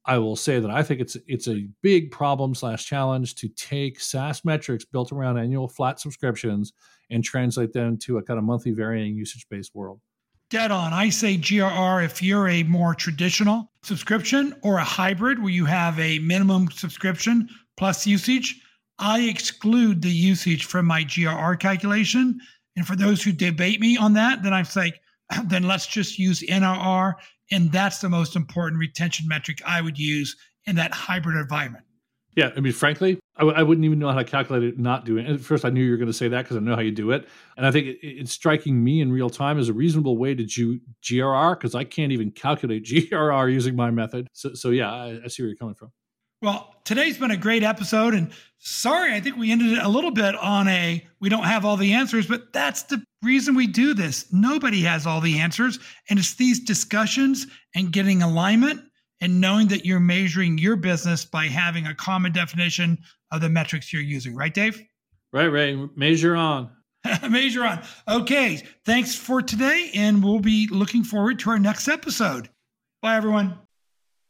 I 0.07 0.19
will 0.19 0.37
say 0.37 0.61
that 0.61 0.71
I 0.71 0.83
think 0.83 1.01
it's 1.01 1.17
it's 1.27 1.49
a 1.49 1.67
big 1.83 2.11
problem 2.11 2.55
slash 2.55 2.85
challenge 2.85 3.37
to 3.37 3.49
take 3.49 4.01
SaaS 4.01 4.45
metrics 4.45 4.85
built 4.85 5.13
around 5.13 5.39
annual 5.39 5.69
flat 5.69 5.99
subscriptions 5.99 6.73
and 7.11 7.25
translate 7.25 7.73
them 7.73 7.97
to 7.99 8.19
a 8.19 8.23
kind 8.23 8.39
of 8.39 8.45
monthly 8.45 8.73
varying 8.73 9.17
usage 9.17 9.47
based 9.49 9.75
world. 9.75 10.01
Dead 10.51 10.71
on. 10.71 10.93
I 10.93 11.09
say 11.09 11.37
GRR 11.37 12.05
if 12.05 12.23
you're 12.23 12.49
a 12.49 12.63
more 12.65 12.95
traditional 12.95 13.73
subscription 13.83 14.55
or 14.63 14.77
a 14.77 14.85
hybrid 14.85 15.39
where 15.39 15.51
you 15.51 15.65
have 15.65 15.99
a 15.99 16.19
minimum 16.19 16.71
subscription 16.71 17.49
plus 17.77 18.07
usage. 18.07 18.61
I 18.99 19.23
exclude 19.23 20.03
the 20.03 20.11
usage 20.11 20.67
from 20.67 20.87
my 20.87 21.03
GRR 21.03 21.59
calculation. 21.59 22.39
And 22.77 22.87
for 22.87 22.95
those 22.95 23.23
who 23.23 23.33
debate 23.33 23.81
me 23.81 23.97
on 23.97 24.13
that, 24.15 24.43
then 24.43 24.53
I'm 24.53 24.67
like, 24.77 25.01
then 25.47 25.65
let's 25.65 25.87
just 25.87 26.19
use 26.19 26.43
NRR 26.43 27.15
and 27.51 27.71
that's 27.73 27.99
the 27.99 28.09
most 28.09 28.37
important 28.37 28.81
retention 28.81 29.29
metric 29.29 29.59
I 29.67 29.81
would 29.81 29.99
use 29.99 30.37
in 30.67 30.77
that 30.77 30.93
hybrid 30.93 31.37
environment. 31.37 31.85
Yeah, 32.37 32.51
I 32.57 32.61
mean, 32.61 32.73
frankly, 32.73 33.21
I 33.37 33.41
w- 33.41 33.57
I 33.57 33.63
wouldn't 33.63 33.85
even 33.85 33.99
know 34.01 34.11
how 34.11 34.19
to 34.19 34.25
calculate 34.25 34.65
it 34.65 34.79
not 34.79 35.05
doing 35.05 35.25
it. 35.25 35.35
At 35.35 35.41
first, 35.41 35.65
I 35.65 35.71
knew 35.71 35.85
you 35.85 35.93
were 35.93 35.97
going 35.97 36.09
to 36.09 36.13
say 36.13 36.27
that 36.29 36.43
because 36.43 36.57
I 36.57 36.61
know 36.61 36.75
how 36.75 36.81
you 36.81 36.91
do 36.91 37.13
it. 37.13 37.29
And 37.57 37.65
I 37.65 37.71
think 37.71 37.87
it, 37.87 37.99
it's 38.03 38.33
striking 38.33 38.83
me 38.83 39.01
in 39.01 39.13
real 39.13 39.31
time 39.31 39.59
as 39.59 39.69
a 39.69 39.73
reasonable 39.73 40.19
way 40.19 40.35
to 40.35 40.45
do 40.45 40.81
GRR 41.03 41.57
because 41.57 41.77
I 41.77 41.85
can't 41.85 42.11
even 42.11 42.33
calculate 42.33 42.85
GRR 42.87 43.53
using 43.53 43.77
my 43.77 43.91
method. 43.91 44.27
So, 44.33 44.55
so 44.55 44.71
yeah, 44.71 44.93
I, 44.93 45.21
I 45.25 45.29
see 45.29 45.43
where 45.43 45.49
you're 45.49 45.57
coming 45.57 45.77
from. 45.77 45.93
Well, 46.43 46.75
today's 46.85 47.17
been 47.17 47.31
a 47.31 47.37
great 47.37 47.63
episode. 47.63 48.15
And 48.15 48.31
sorry, 48.59 49.15
I 49.15 49.21
think 49.21 49.37
we 49.37 49.53
ended 49.53 49.79
it 49.79 49.83
a 49.83 49.89
little 49.89 50.11
bit 50.11 50.35
on 50.35 50.67
a 50.69 51.07
we 51.21 51.29
don't 51.29 51.45
have 51.45 51.65
all 51.65 51.77
the 51.77 51.93
answers, 51.93 52.27
but 52.27 52.53
that's 52.53 52.83
the 52.83 53.03
reason 53.25 53.55
we 53.55 53.67
do 53.67 53.95
this. 53.95 54.33
Nobody 54.33 54.83
has 54.83 55.07
all 55.07 55.21
the 55.21 55.39
answers. 55.39 55.79
And 56.09 56.19
it's 56.19 56.35
these 56.35 56.61
discussions 56.61 57.47
and 57.75 57.93
getting 57.93 58.23
alignment 58.23 58.81
and 59.21 59.41
knowing 59.41 59.69
that 59.69 59.85
you're 59.85 60.01
measuring 60.01 60.59
your 60.59 60.77
business 60.77 61.25
by 61.25 61.47
having 61.47 61.87
a 61.87 61.95
common 61.95 62.33
definition 62.33 62.99
of 63.33 63.41
the 63.41 63.49
metrics 63.49 63.93
you're 63.93 64.03
using. 64.03 64.37
Right, 64.37 64.53
Dave? 64.53 64.81
Right, 65.33 65.49
right. 65.49 65.77
Measure 65.97 66.37
on. 66.37 66.71
Measure 67.29 67.65
on. 67.65 67.83
Okay. 68.09 68.63
Thanks 68.85 69.15
for 69.15 69.43
today. 69.43 69.91
And 69.95 70.23
we'll 70.23 70.41
be 70.41 70.69
looking 70.71 71.05
forward 71.05 71.39
to 71.41 71.51
our 71.51 71.59
next 71.59 71.89
episode. 71.89 72.49
Bye, 73.03 73.17
everyone. 73.17 73.59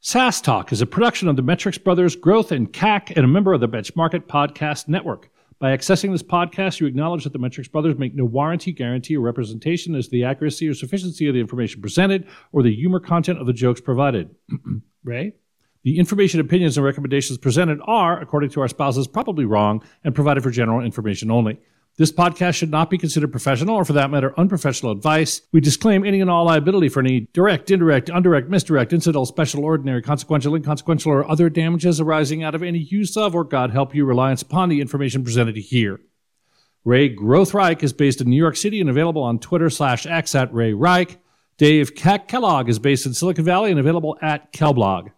SaaS 0.01 0.41
Talk 0.41 0.71
is 0.71 0.83
a 0.83 0.87
production 0.87 1.29
of 1.29 1.37
the 1.37 1.43
Metrics 1.43 1.79
Brothers 1.79 2.15
Growth 2.15 2.53
and 2.53 2.71
CAC 2.73 3.17
and 3.17 3.25
a 3.25 3.29
member 3.29 3.53
of 3.55 3.61
the 3.61 3.69
Benchmark 3.69 4.13
Podcast 4.27 4.87
Network. 4.87 5.31
By 5.65 5.75
accessing 5.75 6.13
this 6.13 6.23
podcast, 6.23 6.79
you 6.79 6.87
acknowledge 6.87 7.25
that 7.25 7.33
the 7.33 7.39
Metrics 7.39 7.69
Brothers 7.69 7.97
make 7.97 8.15
no 8.15 8.27
warranty, 8.27 8.71
guarantee, 8.71 9.17
or 9.17 9.21
representation 9.21 9.95
as 9.95 10.05
to 10.05 10.11
the 10.11 10.25
accuracy 10.25 10.69
or 10.69 10.75
sufficiency 10.75 11.27
of 11.27 11.33
the 11.33 11.41
information 11.41 11.81
presented 11.81 12.29
or 12.53 12.63
the 12.63 12.77
humor 12.77 13.01
content 13.01 13.41
of 13.41 13.47
the 13.47 13.55
jokes 13.55 13.81
provided. 13.81 14.29
Ray? 15.05 15.33
The 15.83 15.99
information, 15.99 16.39
opinions, 16.39 16.77
and 16.77 16.85
recommendations 16.85 17.39
presented 17.39 17.81
are, 17.87 18.21
according 18.21 18.51
to 18.51 18.61
our 18.61 18.69
spouses, 18.69 19.07
probably 19.07 19.47
wrong 19.47 19.83
and 20.05 20.15
provided 20.15 20.43
for 20.43 20.51
general 20.51 20.85
information 20.85 21.31
only. 21.31 21.59
This 21.97 22.11
podcast 22.11 22.55
should 22.55 22.73
not 22.73 22.91
be 22.91 22.99
considered 22.99 23.31
professional 23.31 23.77
or, 23.77 23.85
for 23.85 23.93
that 23.93 24.11
matter, 24.11 24.35
unprofessional 24.37 24.91
advice. 24.91 25.43
We 25.53 25.61
disclaim 25.61 26.05
any 26.05 26.21
and 26.21 26.29
all 26.29 26.47
liability 26.47 26.89
for 26.89 26.99
any 26.99 27.29
direct, 27.33 27.71
indirect, 27.71 28.09
indirect, 28.09 28.49
misdirect, 28.49 28.93
incidental, 28.93 29.27
special, 29.27 29.65
ordinary, 29.65 30.03
consequential, 30.03 30.57
inconsequential, 30.57 31.13
or 31.13 31.31
other 31.31 31.49
damages 31.49 32.01
arising 32.01 32.43
out 32.43 32.57
of 32.57 32.65
any 32.65 32.81
use 32.81 33.17
of 33.17 33.33
or, 33.37 33.45
God 33.45 33.71
help 33.71 33.95
you, 33.95 34.05
reliance 34.05 34.43
upon 34.43 34.71
the 34.71 34.81
information 34.81 35.23
presented 35.23 35.57
here. 35.57 36.01
Ray 36.85 37.09
Growth 37.09 37.55
Rike 37.55 37.85
is 37.85 37.93
based 37.93 38.21
in 38.21 38.29
New 38.29 38.37
York 38.37 38.57
City 38.57 38.81
and 38.81 38.91
available 38.91 39.23
on 39.23 39.39
Twitter 39.39 39.71
slash 39.71 40.05
X 40.05 40.35
at 40.35 40.53
Ray 40.53 40.73
Rike. 40.73 41.19
Dave 41.59 41.95
Kellogg 41.95 42.69
is 42.69 42.81
based 42.81 43.07
in 43.07 43.15
Silicon 43.15 43.45
Valley 43.45 43.71
and 43.71 43.79
available 43.79 44.19
at 44.21 44.53
Kellblog. 44.53 45.13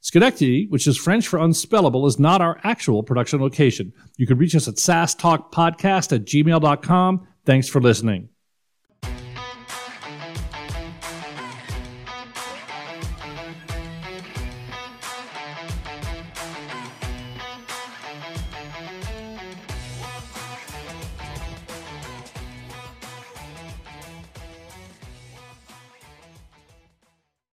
Schenectady, 0.00 0.66
which 0.68 0.86
is 0.86 0.96
French 0.96 1.28
for 1.28 1.38
unspellable, 1.38 2.06
is 2.06 2.18
not 2.18 2.40
our 2.40 2.58
actual 2.64 3.02
production 3.02 3.40
location. 3.40 3.92
You 4.16 4.26
can 4.26 4.38
reach 4.38 4.56
us 4.56 4.66
at 4.66 4.76
saastalkpodcast 4.76 6.12
at 6.14 6.24
gmail.com. 6.24 7.26
Thanks 7.44 7.68
for 7.68 7.80
listening. 7.80 8.30